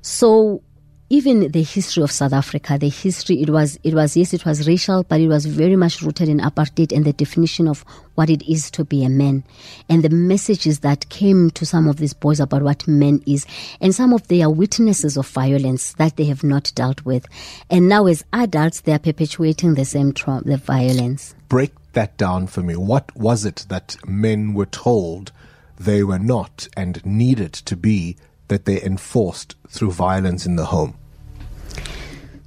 So, 0.02 0.62
even 1.10 1.50
the 1.52 1.62
history 1.62 2.02
of 2.02 2.10
South 2.10 2.32
Africa, 2.32 2.76
the 2.78 2.90
history 2.90 3.40
it 3.40 3.48
was 3.48 3.78
it 3.82 3.94
was 3.94 4.16
yes 4.16 4.34
it 4.34 4.44
was 4.44 4.66
racial, 4.68 5.04
but 5.04 5.20
it 5.20 5.28
was 5.28 5.46
very 5.46 5.76
much 5.76 6.02
rooted 6.02 6.28
in 6.28 6.38
apartheid 6.38 6.94
and 6.94 7.04
the 7.04 7.12
definition 7.12 7.66
of 7.66 7.84
what 8.14 8.28
it 8.28 8.42
is 8.50 8.70
to 8.72 8.84
be 8.84 9.04
a 9.04 9.08
man, 9.08 9.42
and 9.88 10.02
the 10.02 10.10
messages 10.10 10.80
that 10.80 11.08
came 11.08 11.50
to 11.50 11.64
some 11.64 11.88
of 11.88 11.96
these 11.96 12.12
boys 12.12 12.40
about 12.40 12.62
what 12.62 12.86
men 12.86 13.22
is, 13.26 13.46
and 13.80 13.94
some 13.94 14.12
of 14.12 14.26
their 14.28 14.50
witnesses 14.50 15.16
of 15.16 15.26
violence 15.28 15.94
that 15.94 16.16
they 16.16 16.24
have 16.24 16.44
not 16.44 16.72
dealt 16.74 17.04
with, 17.04 17.26
and 17.70 17.88
now 17.88 18.06
as 18.06 18.24
adults 18.32 18.82
they 18.82 18.92
are 18.92 18.98
perpetuating 18.98 19.74
the 19.74 19.84
same 19.84 20.12
trauma, 20.12 20.42
the 20.42 20.56
violence. 20.56 21.34
Break 21.48 21.72
that 21.92 22.18
down 22.18 22.48
for 22.48 22.62
me. 22.62 22.76
What 22.76 23.16
was 23.16 23.46
it 23.46 23.64
that 23.68 23.96
men 24.06 24.52
were 24.52 24.66
told 24.66 25.32
they 25.78 26.02
were 26.02 26.18
not 26.18 26.68
and 26.76 27.04
needed 27.06 27.52
to 27.52 27.76
be 27.76 28.16
that 28.48 28.64
they 28.64 28.82
enforced 28.82 29.56
through 29.68 29.92
violence 29.92 30.46
in 30.46 30.56
the 30.56 30.64
home? 30.64 30.94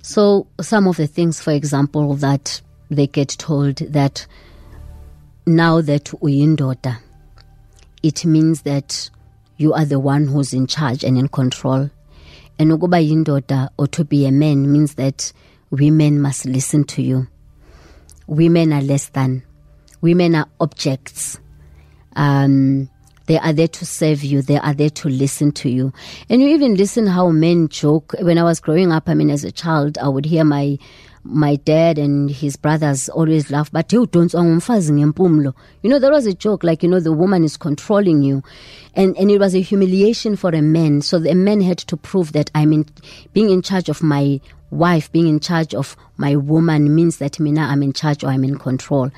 So, 0.02 0.48
some 0.60 0.88
of 0.88 0.98
the 0.98 1.08
things, 1.08 1.42
for 1.42 1.52
example, 1.52 2.16
that 2.16 2.62
they 2.90 3.08
get 3.08 3.30
told 3.30 3.78
that 3.78 4.26
now 5.46 5.82
that 5.82 6.06
uyindoda, 6.06 6.98
it 8.04 8.26
means 8.26 8.64
that 8.64 9.10
you 9.58 9.74
are 9.74 9.86
the 9.86 10.00
one 10.00 10.28
who's 10.28 10.54
in 10.54 10.68
charge 10.68 11.04
and 11.04 11.18
in 11.18 11.28
control. 11.28 11.90
And 12.60 12.72
ukuba 12.72 13.00
yindoda 13.08 13.70
or 13.78 13.88
to 13.88 14.04
be 14.04 14.26
a 14.26 14.32
man 14.32 14.72
means 14.72 14.96
that 14.96 15.32
women 15.70 16.22
must 16.22 16.46
listen 16.46 16.84
to 16.86 17.02
you. 17.02 17.28
Women 18.28 18.74
are 18.74 18.82
less 18.82 19.10
than. 19.10 19.44
Women 20.02 20.36
are 20.36 20.48
objects. 20.60 21.40
Um, 22.16 22.90
they 23.28 23.38
are 23.40 23.54
there 23.54 23.68
to 23.68 23.86
serve 23.86 24.24
you. 24.24 24.42
They 24.42 24.58
are 24.58 24.74
there 24.74 24.90
to 24.90 25.10
listen 25.10 25.52
to 25.54 25.70
you. 25.70 25.94
And 26.30 26.42
you 26.42 26.50
even 26.50 26.76
listen 26.76 27.08
how 27.08 27.30
men 27.30 27.68
joke. 27.70 28.14
When 28.20 28.38
I 28.38 28.44
was 28.44 28.60
growing 28.60 28.92
up, 28.92 29.08
I 29.08 29.14
mean, 29.14 29.30
as 29.30 29.44
a 29.44 29.52
child, 29.52 29.98
I 29.98 30.08
would 30.08 30.26
hear 30.26 30.44
my 30.44 30.78
my 31.24 31.56
dad 31.56 31.98
and 31.98 32.32
his 32.32 32.56
brothers 32.56 33.08
always 33.10 33.52
laugh, 33.52 33.72
but 33.72 33.92
you 33.94 34.08
don't 34.08 34.34
You 34.34 35.54
know, 35.84 36.00
there 36.00 36.12
was 36.12 36.26
a 36.26 36.34
joke, 36.34 36.64
like, 36.64 36.82
you 36.84 36.90
know, 36.90 37.00
the 37.00 37.14
woman 37.14 37.44
is 37.44 37.58
controlling 37.58 38.24
you. 38.24 38.42
And, 38.96 39.16
and 39.18 39.30
it 39.30 39.40
was 39.40 39.54
a 39.56 39.62
humiliation 39.62 40.36
for 40.36 40.50
a 40.50 40.62
man. 40.62 41.02
So 41.02 41.20
the 41.20 41.36
man 41.36 41.62
had 41.62 41.78
to 41.80 41.98
prove 41.98 42.34
that 42.34 42.50
I'm 42.56 42.74
in, 42.74 42.86
being 43.34 43.50
in 43.50 43.62
charge 43.62 43.88
of 43.88 44.02
my 44.02 44.42
wife, 44.72 45.12
being 45.12 45.28
in 45.28 45.40
charge 45.40 45.76
of 45.76 45.96
my 46.18 46.36
woman 46.36 46.94
means 46.96 47.18
that 47.18 47.40
Mina, 47.40 47.62
I'm 47.62 47.84
in 47.84 47.94
charge 47.94 48.24
or 48.24 48.28
I'm 48.28 48.44
in 48.44 48.58
control. 48.58 49.12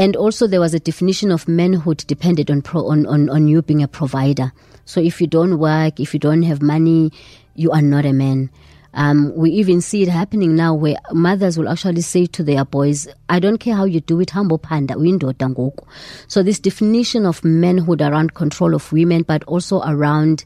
And 0.00 0.16
also 0.16 0.46
there 0.46 0.60
was 0.60 0.72
a 0.72 0.80
definition 0.80 1.30
of 1.30 1.46
manhood 1.46 1.98
depended 2.06 2.50
on, 2.50 2.62
pro, 2.62 2.88
on, 2.88 3.04
on, 3.04 3.28
on 3.28 3.48
you 3.48 3.60
being 3.60 3.82
a 3.82 3.86
provider. 3.86 4.50
So 4.86 4.98
if 4.98 5.20
you 5.20 5.26
don't 5.26 5.58
work, 5.58 6.00
if 6.00 6.14
you 6.14 6.18
don't 6.18 6.42
have 6.44 6.62
money, 6.62 7.12
you 7.54 7.70
are 7.70 7.82
not 7.82 8.06
a 8.06 8.14
man. 8.14 8.48
Um, 8.94 9.30
we 9.36 9.50
even 9.50 9.82
see 9.82 10.02
it 10.02 10.08
happening 10.08 10.56
now 10.56 10.72
where 10.72 10.96
mothers 11.12 11.58
will 11.58 11.68
actually 11.68 12.00
say 12.00 12.24
to 12.24 12.42
their 12.42 12.64
boys, 12.64 13.08
I 13.28 13.40
don't 13.40 13.58
care 13.58 13.76
how 13.76 13.84
you 13.84 14.00
do 14.00 14.18
it, 14.20 14.30
humble 14.30 14.56
panda, 14.56 14.98
window 14.98 15.32
dangoku. 15.32 15.86
So 16.28 16.42
this 16.42 16.58
definition 16.58 17.26
of 17.26 17.44
manhood 17.44 18.00
around 18.00 18.32
control 18.32 18.74
of 18.74 18.90
women, 18.92 19.22
but 19.22 19.44
also 19.44 19.82
around 19.82 20.44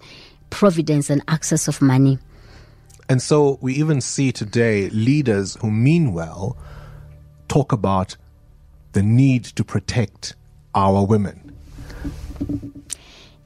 providence 0.51 1.11
and 1.11 1.23
access 1.29 1.69
of 1.69 1.81
money. 1.81 2.19
And 3.09 3.23
so 3.23 3.61
we 3.61 3.75
even 3.75 4.01
see 4.01 4.33
today 4.33 4.91
leaders 4.91 5.57
who 5.61 5.71
mean 5.71 6.13
well 6.13 6.57
talk 7.47 7.71
about 7.71 8.17
the 8.95 9.03
need 9.03 9.45
to 9.45 9.65
protect 9.65 10.35
our 10.75 11.05
women. 11.05 11.55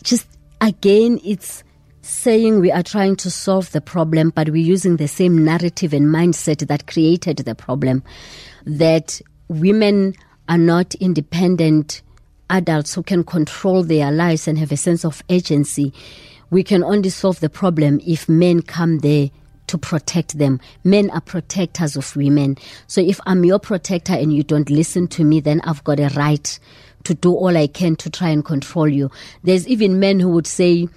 just 0.02 0.26
again, 0.60 1.20
it's 1.24 1.64
saying 2.02 2.60
we 2.60 2.70
are 2.70 2.82
trying 2.82 3.16
to 3.16 3.30
solve 3.30 3.70
the 3.72 3.80
problem, 3.80 4.30
but 4.30 4.48
we're 4.48 4.56
using 4.56 4.96
the 4.96 5.08
same 5.08 5.44
narrative 5.44 5.92
and 5.92 6.06
mindset 6.06 6.66
that 6.68 6.86
created 6.86 7.38
the 7.38 7.54
problem. 7.54 8.02
That 8.64 9.20
women 9.48 10.14
are 10.48 10.58
not 10.58 10.94
independent 10.96 12.02
adults 12.50 12.94
who 12.94 13.02
can 13.02 13.24
control 13.24 13.82
their 13.82 14.10
lives 14.10 14.48
and 14.48 14.58
have 14.58 14.72
a 14.72 14.76
sense 14.76 15.04
of 15.04 15.22
agency. 15.28 15.92
We 16.50 16.62
can 16.62 16.82
only 16.82 17.10
solve 17.10 17.40
the 17.40 17.50
problem 17.50 18.00
if 18.06 18.28
men 18.28 18.62
come 18.62 19.00
there 19.00 19.30
to 19.68 19.78
protect 19.78 20.38
them. 20.38 20.60
Men 20.84 21.10
are 21.10 21.20
protectors 21.20 21.96
of 21.96 22.14
women. 22.16 22.58
So 22.86 23.00
if 23.00 23.20
I'm 23.26 23.44
your 23.44 23.58
protector 23.58 24.12
and 24.12 24.32
you 24.32 24.42
don't 24.42 24.68
listen 24.70 25.06
to 25.08 25.24
me, 25.24 25.40
then 25.40 25.60
I've 25.62 25.84
got 25.84 26.00
a 26.00 26.08
right 26.16 26.58
to 27.04 27.14
do 27.14 27.32
all 27.32 27.56
I 27.56 27.66
can 27.66 27.96
to 27.96 28.10
try 28.10 28.28
and 28.28 28.44
control 28.44 28.88
you. 28.88 29.10
There's 29.44 29.66
even 29.68 30.00
men 30.00 30.20
who 30.20 30.30
would 30.30 30.46
say, 30.46 30.88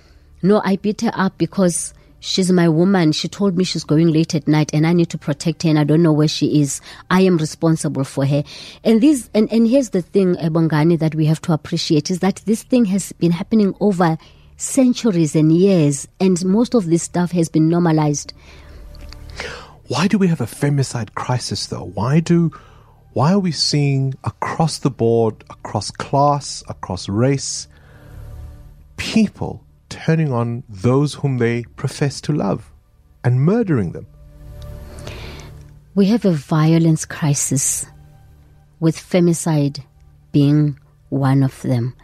No, 0.42 0.62
I 0.66 0.76
beat 0.78 1.02
her 1.02 1.12
up 1.14 1.38
because 1.38 1.94
she's 2.20 2.52
my 2.52 2.70
woman. 2.70 3.12
She 3.12 3.28
told 3.28 3.58
me 3.58 3.64
she's 3.64 3.84
going 3.84 4.08
late 4.08 4.34
at 4.34 4.48
night 4.48 4.74
and 4.74 4.88
I 4.88 4.94
need 4.94 5.10
to 5.10 5.18
protect 5.18 5.64
her 5.64 5.70
and 5.70 5.80
I 5.80 5.84
don't 5.84 6.04
know 6.04 6.14
where 6.14 6.28
she 6.28 6.62
is. 6.62 6.82
I 7.10 7.22
am 7.22 7.38
responsible 7.38 8.04
for 8.04 8.26
her. 8.26 8.44
And 8.84 9.02
this 9.02 9.30
and, 9.34 9.52
and 9.52 9.68
here's 9.68 9.90
the 9.90 10.02
thing, 10.02 10.38
eh, 10.38 10.50
Bongani, 10.50 10.98
that 11.00 11.16
we 11.16 11.26
have 11.26 11.42
to 11.42 11.54
appreciate 11.54 12.10
is 12.10 12.20
that 12.20 12.42
this 12.46 12.64
thing 12.64 12.86
has 12.86 13.12
been 13.14 13.32
happening 13.32 13.76
over 13.80 14.18
centuries 14.58 15.36
and 15.36 15.52
years 15.52 16.08
and 16.20 16.44
most 16.46 16.76
of 16.76 16.86
this 16.86 17.04
stuff 17.04 17.32
has 17.32 17.50
been 17.50 17.68
normalized. 17.68 18.34
Why 19.92 20.08
do 20.08 20.18
we 20.18 20.28
have 20.28 20.40
a 20.40 20.46
femicide 20.46 21.16
crisis 21.16 21.68
though? 21.68 21.84
Why 21.84 22.22
do 22.22 22.50
why 23.12 23.34
are 23.34 23.40
we 23.40 23.52
seeing 23.52 24.14
across 24.24 24.78
the 24.78 24.90
board, 24.90 25.44
across 25.50 25.92
class, 25.92 26.64
across 26.70 27.10
race, 27.10 27.68
people 28.96 29.66
turning 29.90 30.32
on 30.32 30.64
those 30.70 31.16
whom 31.16 31.40
they 31.40 31.64
profess 31.76 32.22
to 32.22 32.32
love 32.32 32.72
and 33.26 33.42
murdering 33.42 33.92
them? 33.92 34.08
We 35.94 36.06
have 36.06 36.24
a 36.24 36.32
violence 36.32 37.04
crisis, 37.04 37.86
with 38.80 38.96
femicide 38.96 39.84
being 40.32 40.80
one 41.10 41.44
of 41.44 41.62
them. 41.64 41.98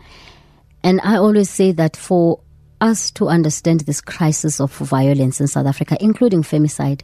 And 0.83 0.99
I 1.05 1.15
always 1.15 1.49
say 1.49 1.71
that 1.71 1.95
for 1.95 2.41
us 2.81 3.11
to 3.11 3.29
understand 3.29 3.79
this 3.81 4.01
crisis 4.01 4.59
of 4.59 4.75
violence 4.75 5.39
in 5.39 5.47
South 5.47 5.67
Africa, 5.67 5.95
including 6.01 6.43
femicide, 6.43 7.03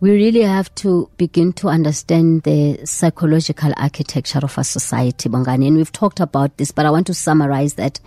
we 0.00 0.12
really 0.12 0.42
have 0.42 0.72
to 0.76 1.10
begin 1.16 1.52
to 1.54 1.68
understand 1.68 2.44
the 2.44 2.78
psychological 2.84 3.72
architecture 3.76 4.38
of 4.42 4.56
our 4.56 4.64
society, 4.64 5.28
Bongani. 5.28 5.66
And 5.66 5.76
we've 5.76 5.90
talked 5.90 6.20
about 6.20 6.56
this, 6.56 6.70
but 6.70 6.86
I 6.86 6.90
want 6.90 7.08
to 7.08 7.14
summarize 7.14 7.74
that. 7.74 7.98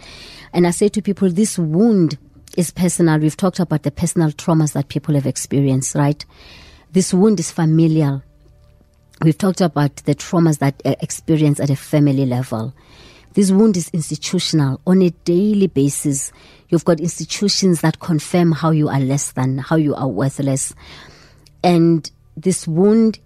And 0.54 0.66
I 0.66 0.72
say 0.72 0.88
to 0.90 1.02
people, 1.02 1.30
this 1.30 1.60
wound 1.60 2.18
is 2.56 2.72
personal. 2.72 3.20
We've 3.20 3.36
talked 3.36 3.60
about 3.60 3.84
the 3.84 3.92
personal 3.92 4.32
traumas 4.32 4.72
that 4.74 4.88
people 4.88 5.16
have 5.16 5.26
experienced, 5.26 5.96
right? 5.96 6.26
This 6.94 7.14
wound 7.14 7.40
is 7.42 7.52
familial. 7.52 8.24
We've 9.22 9.38
talked 9.38 9.62
about 9.62 9.98
the 9.98 10.16
traumas 10.16 10.60
that 10.60 10.82
are 10.86 10.96
experienced 11.02 11.60
at 11.60 11.70
a 11.70 11.76
family 11.76 12.26
level. 12.26 12.74
This 13.34 13.52
wound 13.52 13.76
is 13.76 13.90
institutional 13.90 14.80
on 14.88 15.02
a 15.02 15.10
daily 15.10 15.68
basis. 15.68 16.32
You've 16.70 16.86
got 16.86 17.02
institutions 17.02 17.82
that 17.82 18.00
confirm 18.00 18.54
how 18.54 18.72
you 18.72 18.88
are 18.88 19.00
less 19.00 19.34
than, 19.34 19.58
how 19.58 19.76
you 19.76 19.94
are 19.94 20.08
worthless 20.08 20.74
and 21.64 22.10
this 22.38 22.68
wound 22.68 23.20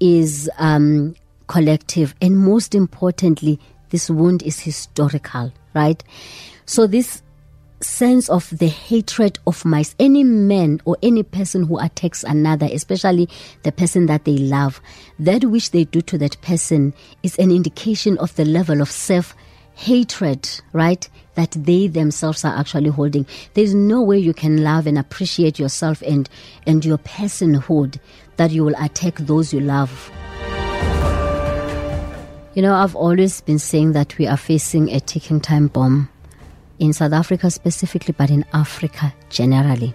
is 0.00 0.50
um, 0.58 1.14
collective, 1.46 2.14
and 2.20 2.36
most 2.36 2.74
importantly, 2.74 3.58
this 3.90 4.10
wound 4.10 4.42
is 4.42 4.60
historical, 4.60 5.52
right? 5.74 6.02
So 6.64 6.86
this 6.86 7.22
sense 7.80 8.28
of 8.28 8.50
the 8.58 8.68
hatred 8.68 9.38
of 9.46 9.64
mice, 9.64 9.94
any 9.98 10.24
man 10.24 10.80
or 10.84 10.96
any 11.02 11.22
person 11.22 11.64
who 11.64 11.78
attacks 11.78 12.24
another, 12.24 12.68
especially 12.72 13.28
the 13.62 13.72
person 13.72 14.06
that 14.06 14.24
they 14.24 14.36
love, 14.38 14.80
that 15.18 15.44
which 15.44 15.70
they 15.70 15.84
do 15.84 16.00
to 16.02 16.18
that 16.18 16.40
person 16.40 16.94
is 17.22 17.36
an 17.38 17.50
indication 17.50 18.18
of 18.18 18.34
the 18.36 18.44
level 18.44 18.80
of 18.80 18.90
self 18.90 19.34
hatred, 19.74 20.48
right? 20.72 21.08
That 21.36 21.52
they 21.52 21.86
themselves 21.86 22.44
are 22.44 22.58
actually 22.58 22.90
holding. 22.90 23.26
There's 23.54 23.74
no 23.74 24.02
way 24.02 24.18
you 24.18 24.34
can 24.34 24.62
love 24.62 24.86
and 24.86 24.98
appreciate 24.98 25.58
yourself 25.58 26.02
and, 26.02 26.28
and 26.66 26.84
your 26.84 26.98
personhood 26.98 27.98
that 28.36 28.50
you 28.50 28.64
will 28.64 28.74
attack 28.78 29.16
those 29.16 29.52
you 29.52 29.60
love. 29.60 30.10
You 32.54 32.62
know, 32.62 32.74
I've 32.74 32.96
always 32.96 33.42
been 33.42 33.58
saying 33.58 33.92
that 33.92 34.16
we 34.16 34.26
are 34.26 34.38
facing 34.38 34.90
a 34.90 34.98
ticking 34.98 35.40
time 35.40 35.68
bomb 35.68 36.08
in 36.78 36.92
South 36.92 37.12
Africa 37.12 37.50
specifically, 37.50 38.14
but 38.16 38.30
in 38.30 38.44
Africa 38.52 39.12
generally. 39.28 39.94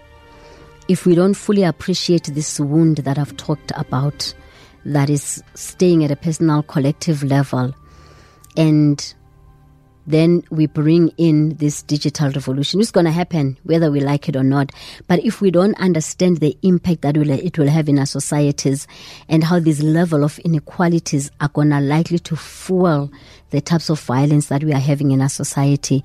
If 0.87 1.05
we 1.05 1.15
don't 1.15 1.33
fully 1.33 1.63
appreciate 1.63 2.25
this 2.25 2.59
wound 2.59 2.97
that 2.97 3.17
I've 3.17 3.35
talked 3.37 3.71
about, 3.75 4.33
that 4.85 5.09
is 5.09 5.43
staying 5.55 6.03
at 6.03 6.11
a 6.11 6.15
personal 6.15 6.63
collective 6.63 7.23
level, 7.23 7.73
and 8.57 9.13
then 10.07 10.43
we 10.49 10.67
bring 10.67 11.09
in 11.17 11.55
this 11.57 11.83
digital 11.83 12.29
revolution. 12.31 12.81
It's 12.81 12.91
going 12.91 13.05
to 13.05 13.11
happen 13.11 13.57
whether 13.63 13.91
we 13.91 13.99
like 13.99 14.27
it 14.27 14.35
or 14.35 14.43
not. 14.43 14.71
But 15.07 15.23
if 15.23 15.41
we 15.41 15.51
don't 15.51 15.79
understand 15.79 16.37
the 16.37 16.57
impact 16.63 17.01
that 17.01 17.17
it 17.17 17.57
will 17.57 17.67
have 17.69 17.87
in 17.87 17.99
our 17.99 18.05
societies 18.05 18.87
and 19.29 19.43
how 19.43 19.59
this 19.59 19.81
level 19.81 20.23
of 20.23 20.39
inequalities 20.39 21.29
are 21.39 21.49
going 21.49 21.69
to 21.69 21.79
likely 21.79 22.19
to 22.19 22.35
fuel 22.35 23.11
the 23.51 23.61
types 23.61 23.89
of 23.89 23.99
violence 23.99 24.47
that 24.47 24.63
we 24.63 24.73
are 24.73 24.79
having 24.79 25.11
in 25.11 25.21
our 25.21 25.29
society, 25.29 26.03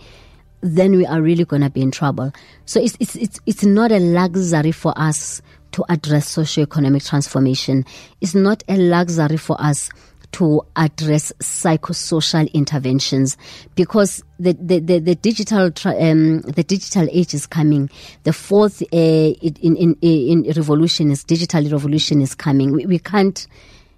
then 0.60 0.96
we 0.96 1.06
are 1.06 1.22
really 1.22 1.44
going 1.44 1.62
to 1.62 1.70
be 1.70 1.80
in 1.80 1.90
trouble. 1.90 2.32
So 2.64 2.80
it's, 2.80 2.96
it's, 3.00 3.16
it's, 3.16 3.40
it's 3.46 3.64
not 3.64 3.92
a 3.92 3.98
luxury 3.98 4.72
for 4.72 4.92
us 4.96 5.40
to 5.72 5.84
address 5.88 6.28
socio-economic 6.28 7.04
transformation. 7.04 7.84
It's 8.20 8.34
not 8.34 8.62
a 8.68 8.76
luxury 8.76 9.36
for 9.36 9.60
us 9.60 9.90
to 10.32 10.62
address 10.76 11.32
psychosocial 11.40 12.52
interventions 12.52 13.36
because 13.74 14.22
the, 14.38 14.52
the, 14.54 14.80
the, 14.80 14.98
the 14.98 15.14
digital 15.14 15.70
um, 15.84 16.40
the 16.42 16.64
digital 16.66 17.08
age 17.10 17.32
is 17.34 17.46
coming. 17.46 17.88
The 18.24 18.32
fourth 18.32 18.82
uh, 18.82 18.86
in, 18.92 19.76
in, 19.76 19.96
in 20.00 20.42
revolution 20.54 21.10
is 21.10 21.24
digital 21.24 21.62
revolution 21.68 22.20
is 22.20 22.34
coming. 22.34 22.72
We, 22.72 22.86
we 22.86 22.98
can't 22.98 23.46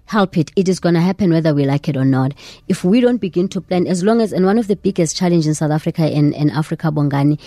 help 0.09 0.37
it. 0.37 0.51
It 0.55 0.67
is 0.67 0.79
going 0.79 0.95
to 0.95 1.01
happen 1.01 1.29
whether 1.29 1.53
we 1.53 1.65
like 1.65 1.87
it 1.87 1.95
or 1.95 2.03
not. 2.03 2.33
If 2.67 2.83
we 2.83 2.99
don't 2.99 3.17
begin 3.17 3.47
to 3.49 3.61
plan, 3.61 3.85
as 3.85 4.03
long 4.03 4.21
as, 4.21 4.33
and 4.33 4.43
one 4.43 4.57
of 4.57 4.67
the 4.67 4.75
biggest 4.75 5.15
challenges 5.15 5.45
in 5.45 5.53
South 5.53 5.69
Africa 5.69 6.01
and, 6.01 6.33
and 6.33 6.49
Africa, 6.49 6.87
Bongani, 6.87 7.39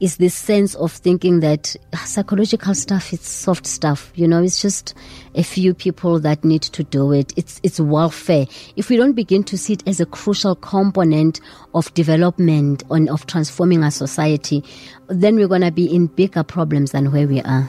is 0.00 0.18
this 0.18 0.34
sense 0.34 0.74
of 0.74 0.92
thinking 0.92 1.40
that 1.40 1.74
ah, 1.94 2.04
psychological 2.06 2.74
stuff 2.74 3.14
is 3.14 3.22
soft 3.22 3.66
stuff. 3.66 4.12
You 4.14 4.28
know, 4.28 4.42
it's 4.42 4.60
just 4.60 4.94
a 5.34 5.42
few 5.42 5.72
people 5.72 6.20
that 6.20 6.44
need 6.44 6.60
to 6.60 6.84
do 6.84 7.10
it. 7.10 7.32
It's, 7.38 7.58
it's 7.62 7.80
welfare. 7.80 8.46
If 8.76 8.90
we 8.90 8.98
don't 8.98 9.14
begin 9.14 9.42
to 9.44 9.56
see 9.56 9.72
it 9.72 9.88
as 9.88 9.98
a 9.98 10.06
crucial 10.06 10.56
component 10.56 11.40
of 11.74 11.92
development 11.94 12.82
and 12.90 13.08
of 13.08 13.24
transforming 13.28 13.82
our 13.82 13.90
society, 13.90 14.62
then 15.08 15.36
we're 15.36 15.48
going 15.48 15.62
to 15.62 15.72
be 15.72 15.86
in 15.86 16.08
bigger 16.08 16.42
problems 16.42 16.90
than 16.90 17.12
where 17.12 17.26
we 17.26 17.40
are. 17.40 17.66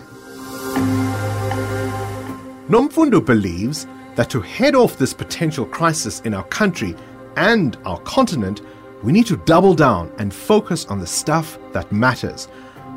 Nomfundo 2.68 3.26
believes 3.26 3.88
that 4.16 4.30
to 4.30 4.42
head 4.42 4.76
off 4.76 4.98
this 4.98 5.14
potential 5.14 5.66
crisis 5.66 6.22
in 6.22 6.34
our 6.34 6.44
country 6.46 6.96
and 7.38 7.78
our 7.86 8.00
continent, 8.02 8.62
we 9.04 9.12
need 9.12 9.26
to 9.28 9.38
double 9.38 9.74
down 9.74 10.12
and 10.20 10.34
focus 10.34 10.86
on 10.86 11.00
the 11.00 11.08
stuff 11.08 11.58
that 11.72 11.92
matters, 11.92 12.48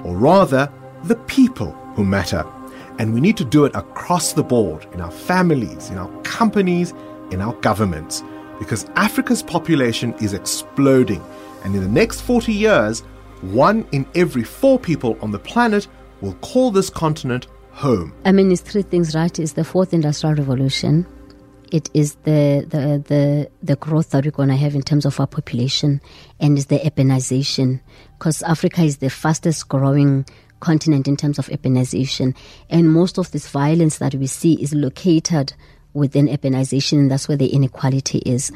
or 0.04 0.16
rather, 0.16 0.70
the 1.04 1.16
people 1.26 1.72
who 1.94 2.04
matter. 2.04 2.44
And 2.98 3.12
we 3.12 3.20
need 3.20 3.36
to 3.38 3.44
do 3.44 3.64
it 3.64 3.74
across 3.74 4.32
the 4.32 4.42
board 4.42 4.86
in 4.92 5.00
our 5.00 5.10
families, 5.10 5.90
in 5.90 5.98
our 5.98 6.10
companies, 6.22 6.92
in 7.30 7.40
our 7.40 7.54
governments, 7.54 8.22
because 8.58 8.84
Africa's 8.96 9.42
population 9.42 10.14
is 10.20 10.32
exploding, 10.32 11.24
and 11.64 11.74
in 11.74 11.82
the 11.82 11.88
next 11.88 12.20
40 12.20 12.52
years, 12.52 13.00
one 13.40 13.86
in 13.92 14.06
every 14.14 14.44
four 14.44 14.78
people 14.78 15.18
on 15.20 15.30
the 15.30 15.38
planet 15.38 15.88
will 16.20 16.34
call 16.34 16.70
this 16.70 16.88
continent 16.88 17.46
home. 17.74 18.14
I 18.24 18.32
mean, 18.32 18.50
it's 18.52 18.62
three 18.62 18.82
things, 18.82 19.14
right? 19.14 19.36
It's 19.38 19.52
the 19.52 19.64
fourth 19.64 19.92
industrial 19.92 20.36
revolution. 20.36 21.06
It 21.72 21.90
is 21.92 22.14
the, 22.22 22.64
the, 22.68 23.02
the, 23.06 23.50
the 23.62 23.76
growth 23.76 24.10
that 24.10 24.24
we're 24.24 24.30
going 24.30 24.48
to 24.48 24.56
have 24.56 24.74
in 24.74 24.82
terms 24.82 25.04
of 25.04 25.18
our 25.18 25.26
population 25.26 26.00
and 26.38 26.56
it's 26.56 26.68
the 26.68 26.78
urbanization 26.78 27.80
because 28.16 28.42
Africa 28.44 28.82
is 28.82 28.98
the 28.98 29.10
fastest 29.10 29.68
growing 29.68 30.24
continent 30.60 31.08
in 31.08 31.16
terms 31.16 31.38
of 31.38 31.48
urbanization. 31.48 32.36
And 32.70 32.92
most 32.92 33.18
of 33.18 33.32
this 33.32 33.48
violence 33.48 33.98
that 33.98 34.14
we 34.14 34.28
see 34.28 34.54
is 34.62 34.72
located 34.72 35.52
within 35.94 36.28
urbanization 36.28 36.98
and 36.98 37.10
that's 37.10 37.26
where 37.26 37.36
the 37.36 37.48
inequality 37.48 38.18
is. 38.18 38.52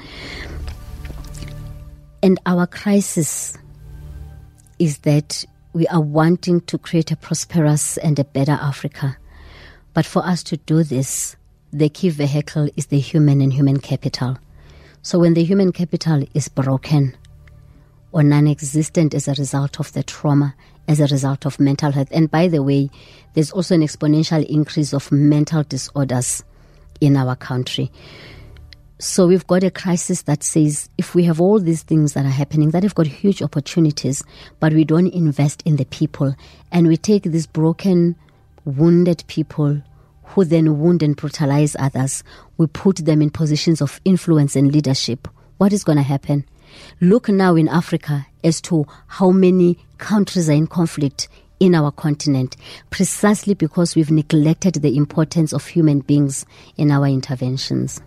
And 2.22 2.38
our 2.46 2.66
crisis 2.66 3.56
is 4.78 4.98
that 4.98 5.44
we 5.78 5.86
are 5.86 6.00
wanting 6.00 6.60
to 6.62 6.76
create 6.76 7.12
a 7.12 7.16
prosperous 7.16 7.98
and 7.98 8.18
a 8.18 8.24
better 8.24 8.58
Africa. 8.60 9.16
But 9.94 10.06
for 10.06 10.26
us 10.26 10.42
to 10.44 10.56
do 10.56 10.82
this, 10.82 11.36
the 11.72 11.88
key 11.88 12.08
vehicle 12.08 12.68
is 12.76 12.86
the 12.86 12.98
human 12.98 13.40
and 13.40 13.52
human 13.52 13.78
capital. 13.78 14.38
So 15.02 15.20
when 15.20 15.34
the 15.34 15.44
human 15.44 15.70
capital 15.70 16.24
is 16.34 16.48
broken, 16.48 17.16
or 18.10 18.24
non 18.24 18.48
existent 18.48 19.14
as 19.14 19.28
a 19.28 19.34
result 19.34 19.78
of 19.78 19.92
the 19.92 20.02
trauma, 20.02 20.56
as 20.88 20.98
a 20.98 21.06
result 21.06 21.46
of 21.46 21.60
mental 21.60 21.92
health. 21.92 22.08
And 22.10 22.28
by 22.28 22.48
the 22.48 22.62
way, 22.62 22.90
there's 23.34 23.52
also 23.52 23.76
an 23.76 23.82
exponential 23.82 24.44
increase 24.46 24.92
of 24.92 25.12
mental 25.12 25.62
disorders 25.62 26.42
in 27.00 27.16
our 27.16 27.36
country. 27.36 27.92
So 29.00 29.28
we've 29.28 29.46
got 29.46 29.62
a 29.62 29.70
crisis 29.70 30.22
that 30.22 30.42
says 30.42 30.88
if 30.98 31.14
we 31.14 31.22
have 31.22 31.40
all 31.40 31.60
these 31.60 31.84
things 31.84 32.14
that 32.14 32.26
are 32.26 32.30
happening, 32.30 32.70
that 32.70 32.82
have 32.82 32.96
got 32.96 33.06
huge 33.06 33.42
opportunities, 33.42 34.24
but 34.58 34.72
we 34.72 34.84
don't 34.84 35.14
invest 35.14 35.62
in 35.64 35.76
the 35.76 35.84
people, 35.84 36.34
and 36.72 36.88
we 36.88 36.96
take 36.96 37.22
these 37.22 37.46
broken, 37.46 38.16
wounded 38.64 39.22
people 39.28 39.80
who 40.24 40.44
then 40.44 40.80
wound 40.80 41.04
and 41.04 41.16
brutalize 41.16 41.76
others, 41.78 42.24
we 42.56 42.66
put 42.66 42.96
them 42.96 43.22
in 43.22 43.30
positions 43.30 43.80
of 43.80 44.00
influence 44.04 44.56
and 44.56 44.72
leadership. 44.72 45.28
What 45.58 45.72
is 45.72 45.84
going 45.84 45.98
to 45.98 46.02
happen? 46.02 46.44
Look 47.00 47.28
now 47.28 47.54
in 47.54 47.68
Africa 47.68 48.26
as 48.42 48.60
to 48.62 48.84
how 49.06 49.30
many 49.30 49.78
countries 49.98 50.48
are 50.48 50.54
in 50.54 50.66
conflict 50.66 51.28
in 51.60 51.74
our 51.74 51.92
continent, 51.92 52.56
precisely 52.90 53.54
because 53.54 53.94
we've 53.94 54.10
neglected 54.10 54.74
the 54.74 54.96
importance 54.96 55.52
of 55.52 55.66
human 55.68 56.00
beings 56.00 56.44
in 56.76 56.90
our 56.90 57.06
interventions. 57.06 58.00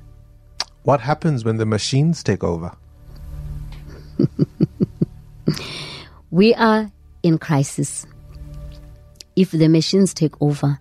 What 0.83 1.01
happens 1.01 1.45
when 1.45 1.57
the 1.57 1.65
machines 1.65 2.23
take 2.23 2.43
over? 2.43 2.71
we 6.31 6.55
are 6.55 6.91
in 7.21 7.37
crisis. 7.37 8.07
If 9.35 9.51
the 9.51 9.67
machines 9.67 10.13
take 10.13 10.41
over 10.41 10.79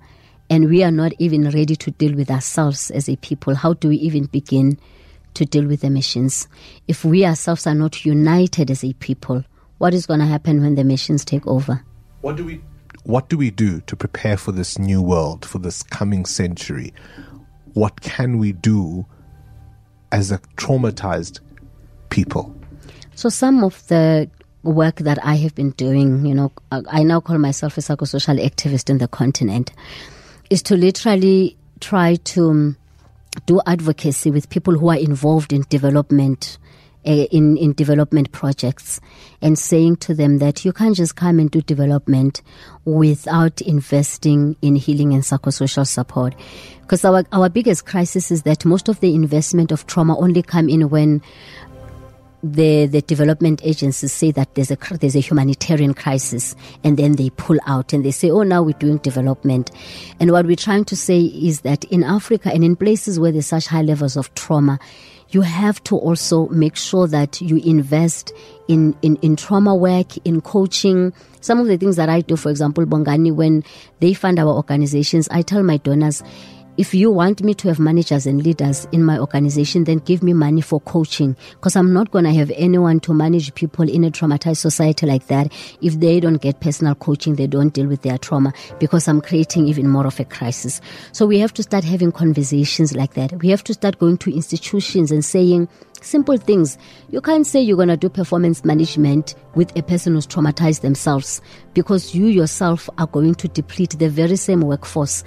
and 0.49 0.69
we 0.69 0.83
are 0.83 0.91
not 0.91 1.13
even 1.19 1.51
ready 1.51 1.77
to 1.77 1.91
deal 1.91 2.17
with 2.17 2.31
ourselves 2.31 2.91
as 2.91 3.09
a 3.09 3.17
people, 3.17 3.55
how 3.55 3.75
do 3.75 3.89
we 3.89 3.97
even 3.97 4.25
begin 4.25 4.79
to 5.35 5.45
deal 5.45 5.67
with 5.67 5.83
the 5.83 5.91
machines? 5.91 6.49
If 6.89 7.05
we 7.05 7.27
ourselves 7.27 7.67
are 7.67 7.75
not 7.75 8.05
united 8.05 8.71
as 8.71 8.83
a 8.83 8.95
people, 8.95 9.45
what 9.79 9.93
is 9.93 10.07
going 10.07 10.21
to 10.21 10.27
happen 10.27 10.63
when 10.63 10.77
the 10.77 10.85
machines 10.85 11.25
take 11.25 11.47
over? 11.47 11.85
What 12.23 12.37
do 12.37 12.45
we 12.45 12.63
what 13.05 13.29
do 13.29 13.39
we 13.39 13.51
do 13.51 13.81
to 13.83 13.97
prepare 13.97 14.37
for 14.37 14.53
this 14.53 14.79
new 14.79 15.01
world, 15.01 15.47
for 15.47 15.59
this 15.59 15.83
coming 15.83 16.27
century? 16.27 16.93
What 17.73 18.03
can 18.03 18.39
we 18.39 18.53
do 18.53 19.07
as 20.13 20.33
a 20.33 20.39
traumatized 20.57 21.41
people? 22.11 22.55
So 23.15 23.29
some 23.29 23.63
of 23.65 23.87
the 23.89 24.31
work 24.63 24.97
that 24.97 25.19
I 25.25 25.37
have 25.37 25.55
been 25.55 25.71
doing, 25.71 26.27
you 26.27 26.35
know, 26.35 26.53
I 26.71 27.03
now 27.03 27.21
call 27.21 27.39
myself 27.39 27.79
a 27.79 27.81
psychosocial 27.81 28.45
activist 28.45 28.91
in 28.91 28.99
the 28.99 29.09
continent, 29.09 29.73
is 30.51 30.63
to 30.65 30.77
literally 30.77 31.57
try 31.81 32.17
to 32.17 32.51
um, 32.51 32.77
do 33.47 33.61
advocacy 33.67 34.31
with 34.31 34.51
people 34.51 34.77
who 34.77 34.89
are 34.89 34.99
involved 34.99 35.53
in 35.53 35.63
development 35.69 36.59
Uh, 37.07 37.25
in, 37.33 37.57
in 37.57 37.73
development 37.73 38.31
projects 38.31 39.01
and 39.41 39.59
saying 39.59 39.97
to 39.97 40.13
them 40.13 40.37
that 40.37 40.67
you 40.67 40.71
can't 40.71 40.95
just 40.95 41.17
come 41.17 41.39
and 41.39 41.51
do 41.51 41.63
development 41.63 42.43
without 42.85 43.63
investing 43.63 44.55
in 44.61 44.77
healing 44.77 45.15
and 45.15 45.23
psychosocial 45.23 45.87
support. 45.87 46.35
Because 46.83 47.03
our, 47.07 47.25
our 47.33 47.49
biggest 47.49 47.87
crisis 47.87 48.31
is 48.31 48.43
that 48.43 48.67
most 48.67 48.91
of 48.91 49.01
the 49.01 49.15
investment 49.15 49.73
of 49.73 49.87
trauma 49.87 50.15
only 50.19 50.43
come 50.43 50.69
in 50.69 50.91
when 50.91 51.23
the 52.43 52.87
the 52.87 53.03
development 53.03 53.61
agencies 53.65 54.13
say 54.13 54.31
that 54.31 54.55
there's 54.55 54.71
a 54.71 54.77
there's 54.99 55.17
a 55.17 55.21
humanitarian 55.21 55.93
crisis 55.93 56.57
and 56.83 56.97
then 56.97 57.17
they 57.17 57.29
pull 57.31 57.59
out 57.67 57.93
and 57.93 58.03
they 58.03 58.11
say 58.11 58.31
oh 58.31 58.43
now 58.43 58.63
we're 58.63 58.73
doing 58.79 58.97
development 58.99 59.71
and 60.19 60.33
what 60.33 60.47
we're 60.47 60.57
trying 60.57 60.85
to 60.85 60.97
say 60.97 61.21
is 61.21 61.61
that 61.63 61.85
in 61.85 62.03
Africa 62.03 62.51
and 62.53 62.65
in 62.65 62.77
places 62.77 63.21
where 63.21 63.31
there's 63.31 63.47
such 63.47 63.67
high 63.67 63.83
levels 63.83 64.17
of 64.17 64.33
trauma 64.35 64.79
you 65.31 65.43
have 65.43 65.83
to 65.85 65.97
also 65.97 66.49
make 66.49 66.77
sure 66.77 67.07
that 67.07 67.41
you 67.41 67.59
invest 67.59 68.33
in, 68.69 68.97
in, 69.03 69.17
in 69.17 69.37
trauma 69.37 69.75
work, 69.75 70.17
in 70.25 70.41
coaching. 70.41 71.13
Some 71.41 71.61
of 71.61 71.67
the 71.67 71.77
things 71.77 71.97
that 71.97 72.09
I 72.09 72.21
do, 72.21 72.37
for 72.37 72.51
example, 72.51 72.85
Bongani, 72.85 73.33
when 73.33 73.65
they 74.01 74.13
fund 74.13 74.39
our 74.39 74.53
organizations, 74.53 75.29
I 75.31 75.43
tell 75.43 75.63
my 75.63 75.77
donors, 75.79 76.23
if 76.81 76.95
you 76.95 77.11
want 77.11 77.43
me 77.43 77.53
to 77.53 77.69
have 77.69 77.79
managers 77.79 78.27
and 78.27 78.43
leaders 78.43 78.89
in 78.91 79.05
my 79.05 79.19
organization, 79.19 79.85
then 79.85 79.99
give 79.99 80.23
me 80.23 80.33
money 80.33 80.63
for 80.63 80.81
coaching 80.81 81.37
because 81.51 81.77
I'm 81.77 81.93
not 81.93 82.11
going 82.11 82.25
to 82.25 82.33
have 82.33 82.51
anyone 82.53 83.01
to 83.01 83.13
manage 83.13 83.55
people 83.55 83.87
in 83.87 84.03
a 84.03 84.11
traumatized 84.11 84.57
society 84.57 85.05
like 85.05 85.27
that. 85.27 85.53
If 85.83 86.01
they 86.01 86.21
don't 86.21 86.41
get 86.41 86.61
personal 86.61 86.95
coaching, 86.95 87.35
they 87.35 87.47
don't 87.47 87.75
deal 87.75 87.87
with 87.87 88.01
their 88.01 88.17
trauma 88.17 88.55
because 88.79 89.09
I'm 89.09 89.21
creating 89.21 89.69
even 89.69 89.91
more 89.91 90.07
of 90.07 90.19
a 90.21 90.25
crisis. 90.25 90.81
So 91.13 91.27
we 91.27 91.39
have 91.41 91.53
to 91.53 91.63
start 91.63 91.85
having 91.85 92.13
conversations 92.13 92.97
like 92.97 93.13
that. 93.13 93.43
We 93.43 93.51
have 93.51 93.65
to 93.65 93.75
start 93.75 93.99
going 93.99 94.17
to 94.17 94.35
institutions 94.35 95.13
and 95.13 95.23
saying, 95.23 95.69
Simple 96.03 96.39
things. 96.39 96.79
You 97.11 97.21
can't 97.21 97.47
say 97.47 97.61
you're 97.61 97.77
going 97.77 97.89
to 97.89 97.97
do 97.97 98.09
performance 98.09 98.65
management 98.65 99.35
with 99.55 99.77
a 99.77 99.83
person 99.83 100.15
who's 100.15 100.27
traumatized 100.27 100.81
themselves 100.81 101.43
because 101.75 102.15
you 102.15 102.27
yourself 102.27 102.89
are 102.97 103.07
going 103.07 103.35
to 103.35 103.49
deplete 103.49 103.99
the 103.99 104.09
very 104.09 104.37
same 104.37 104.63
workforce. 104.63 105.23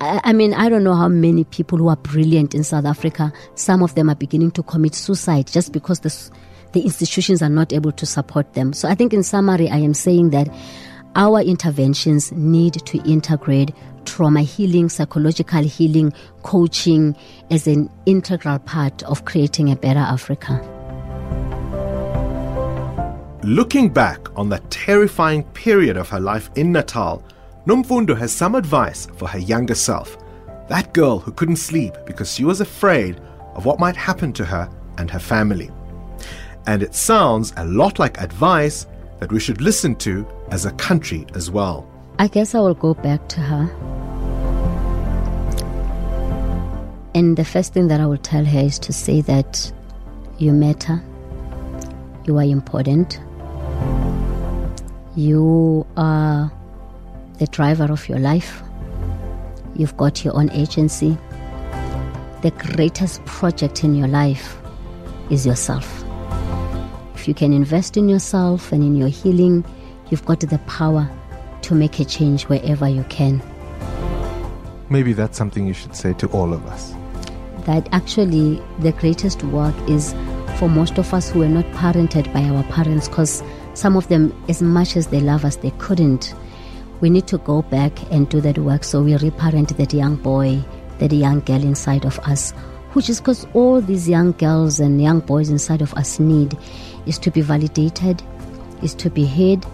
I, 0.00 0.32
mean, 0.32 0.54
I 0.54 0.68
don't 0.68 0.84
know 0.84 0.94
how 0.94 1.08
many 1.08 1.44
people 1.44 1.78
who 1.78 1.88
are 1.88 1.96
brilliant 1.96 2.54
in 2.54 2.62
South 2.62 2.84
Africa, 2.84 3.32
some 3.56 3.82
of 3.82 3.94
them 3.96 4.08
are 4.08 4.14
beginning 4.14 4.52
to 4.52 4.62
commit 4.62 4.94
suicide 4.94 5.48
just 5.48 5.72
because 5.72 6.00
the, 6.00 6.30
the 6.72 6.82
institutions 6.82 7.42
are 7.42 7.48
not 7.48 7.72
able 7.72 7.90
to 7.92 8.06
support 8.06 8.54
them. 8.54 8.72
So 8.72 8.88
I 8.88 8.94
think 8.94 9.12
in 9.12 9.24
summary, 9.24 9.68
I 9.68 9.78
am 9.78 9.94
saying 9.94 10.30
that 10.30 10.48
our 11.16 11.40
interventions 11.40 12.30
need 12.30 12.74
to 12.86 12.98
integrate 13.10 13.74
trauma 14.04 14.42
healing, 14.42 14.88
psychological 14.88 15.64
healing, 15.64 16.12
coaching 16.42 17.16
as 17.50 17.66
an 17.66 17.90
integral 18.06 18.60
part 18.60 19.02
of 19.02 19.24
creating 19.24 19.70
a 19.70 19.76
better 19.76 19.98
Africa. 19.98 20.62
Looking 23.42 23.88
back 23.88 24.28
on 24.36 24.48
that 24.50 24.70
terrifying 24.70 25.42
period 25.42 25.96
of 25.96 26.08
her 26.10 26.20
life 26.20 26.50
in 26.54 26.72
Natal, 26.72 27.22
Nomfundo 27.68 28.16
has 28.16 28.32
some 28.32 28.54
advice 28.54 29.08
for 29.18 29.28
her 29.28 29.38
younger 29.38 29.74
self. 29.74 30.16
That 30.70 30.94
girl 30.94 31.18
who 31.18 31.30
couldn't 31.32 31.56
sleep 31.56 31.92
because 32.06 32.32
she 32.32 32.42
was 32.42 32.62
afraid 32.62 33.20
of 33.54 33.66
what 33.66 33.78
might 33.78 33.94
happen 33.94 34.32
to 34.34 34.44
her 34.46 34.70
and 34.96 35.10
her 35.10 35.18
family. 35.18 35.70
And 36.66 36.82
it 36.82 36.94
sounds 36.94 37.52
a 37.58 37.66
lot 37.66 37.98
like 37.98 38.22
advice 38.22 38.86
that 39.20 39.30
we 39.30 39.38
should 39.38 39.60
listen 39.60 39.96
to 39.96 40.26
as 40.50 40.64
a 40.64 40.70
country 40.72 41.26
as 41.34 41.50
well. 41.50 41.86
I 42.18 42.28
guess 42.28 42.54
I 42.54 42.60
will 42.60 42.72
go 42.72 42.94
back 42.94 43.28
to 43.28 43.40
her. 43.40 43.64
And 47.14 47.36
the 47.36 47.44
first 47.44 47.74
thing 47.74 47.88
that 47.88 48.00
I 48.00 48.06
will 48.06 48.16
tell 48.16 48.46
her 48.46 48.60
is 48.60 48.78
to 48.78 48.94
say 48.94 49.20
that 49.20 49.70
you 50.38 50.52
matter, 50.52 51.02
you 52.24 52.38
are 52.38 52.44
important, 52.44 53.20
you 55.14 55.86
are 55.98 56.50
the 57.38 57.46
driver 57.46 57.84
of 57.84 58.08
your 58.08 58.18
life. 58.18 58.62
You've 59.74 59.96
got 59.96 60.24
your 60.24 60.36
own 60.36 60.50
agency. 60.50 61.16
The 62.42 62.50
greatest 62.50 63.24
project 63.24 63.84
in 63.84 63.94
your 63.94 64.08
life 64.08 64.58
is 65.30 65.46
yourself. 65.46 66.04
If 67.14 67.26
you 67.26 67.34
can 67.34 67.52
invest 67.52 67.96
in 67.96 68.08
yourself 68.08 68.72
and 68.72 68.82
in 68.82 68.96
your 68.96 69.08
healing, 69.08 69.64
you've 70.10 70.24
got 70.24 70.40
the 70.40 70.58
power 70.66 71.08
to 71.62 71.74
make 71.74 72.00
a 72.00 72.04
change 72.04 72.44
wherever 72.44 72.88
you 72.88 73.04
can. 73.04 73.42
Maybe 74.90 75.12
that's 75.12 75.36
something 75.36 75.66
you 75.66 75.74
should 75.74 75.94
say 75.94 76.14
to 76.14 76.26
all 76.28 76.52
of 76.52 76.66
us. 76.66 76.94
That 77.66 77.88
actually, 77.92 78.62
the 78.78 78.92
greatest 78.92 79.42
work 79.44 79.74
is 79.88 80.14
for 80.58 80.68
most 80.68 80.98
of 80.98 81.12
us 81.12 81.30
who 81.30 81.40
were 81.40 81.48
not 81.48 81.66
parented 81.72 82.32
by 82.32 82.42
our 82.44 82.64
parents 82.64 83.08
because 83.08 83.42
some 83.74 83.96
of 83.96 84.08
them, 84.08 84.32
as 84.48 84.62
much 84.62 84.96
as 84.96 85.08
they 85.08 85.20
love 85.20 85.44
us, 85.44 85.56
they 85.56 85.70
couldn't 85.72 86.34
we 87.00 87.10
need 87.10 87.26
to 87.28 87.38
go 87.38 87.62
back 87.62 87.92
and 88.12 88.28
do 88.28 88.40
that 88.40 88.58
work 88.58 88.84
so 88.84 89.02
we 89.02 89.16
reparent 89.16 89.76
that 89.76 89.92
young 89.94 90.16
boy, 90.16 90.62
that 90.98 91.12
young 91.12 91.40
girl 91.40 91.62
inside 91.62 92.04
of 92.04 92.18
us, 92.20 92.52
which 92.92 93.08
is 93.08 93.20
because 93.20 93.46
all 93.54 93.80
these 93.80 94.08
young 94.08 94.32
girls 94.32 94.80
and 94.80 95.00
young 95.00 95.20
boys 95.20 95.50
inside 95.50 95.82
of 95.82 95.94
us 95.94 96.18
need 96.18 96.56
is 97.06 97.18
to 97.18 97.30
be 97.30 97.40
validated, 97.40 98.22
is 98.82 98.94
to 98.94 99.10
be 99.10 99.24
heard, 99.24 99.64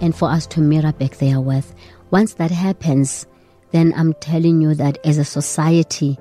and 0.00 0.14
for 0.14 0.28
us 0.28 0.46
to 0.46 0.60
mirror 0.60 0.92
back 0.92 1.16
their 1.16 1.40
worth. 1.40 1.74
Once 2.10 2.34
that 2.34 2.50
happens, 2.50 3.26
then 3.70 3.92
I'm 3.96 4.14
telling 4.14 4.60
you 4.60 4.74
that 4.74 4.98
as 5.04 5.18
a 5.18 5.24
society, 5.24 6.18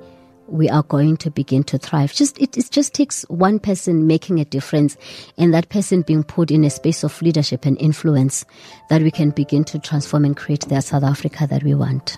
we 0.47 0.69
are 0.69 0.83
going 0.83 1.17
to 1.17 1.31
begin 1.31 1.63
to 1.63 1.77
thrive. 1.77 2.13
Just 2.13 2.37
it, 2.39 2.57
it 2.57 2.69
just 2.71 2.93
takes 2.93 3.23
one 3.23 3.59
person 3.59 4.07
making 4.07 4.39
a 4.39 4.45
difference 4.45 4.97
and 5.37 5.53
that 5.53 5.69
person 5.69 6.01
being 6.01 6.23
put 6.23 6.51
in 6.51 6.63
a 6.63 6.69
space 6.69 7.03
of 7.03 7.21
leadership 7.21 7.65
and 7.65 7.77
influence 7.79 8.45
that 8.89 9.01
we 9.01 9.11
can 9.11 9.31
begin 9.31 9.63
to 9.65 9.79
transform 9.79 10.25
and 10.25 10.37
create 10.37 10.61
that 10.69 10.83
South 10.83 11.03
Africa 11.03 11.47
that 11.47 11.63
we 11.63 11.73
want. 11.73 12.17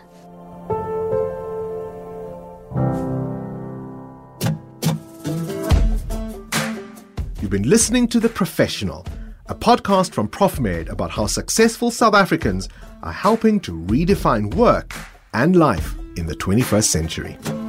You've 7.41 7.51
been 7.51 7.69
listening 7.69 8.07
to 8.07 8.19
The 8.19 8.30
Professional, 8.30 9.05
a 9.45 9.53
podcast 9.53 10.13
from 10.13 10.28
ProfMed 10.28 10.89
about 10.89 11.11
how 11.11 11.28
successful 11.28 11.91
South 11.91 12.15
Africans 12.15 12.69
are 13.03 13.13
helping 13.13 13.59
to 13.61 13.71
redefine 13.71 14.53
work 14.55 14.95
and 15.34 15.55
life 15.55 15.95
in 16.17 16.26
the 16.26 16.36
21st 16.36 16.86
century. 16.86 17.64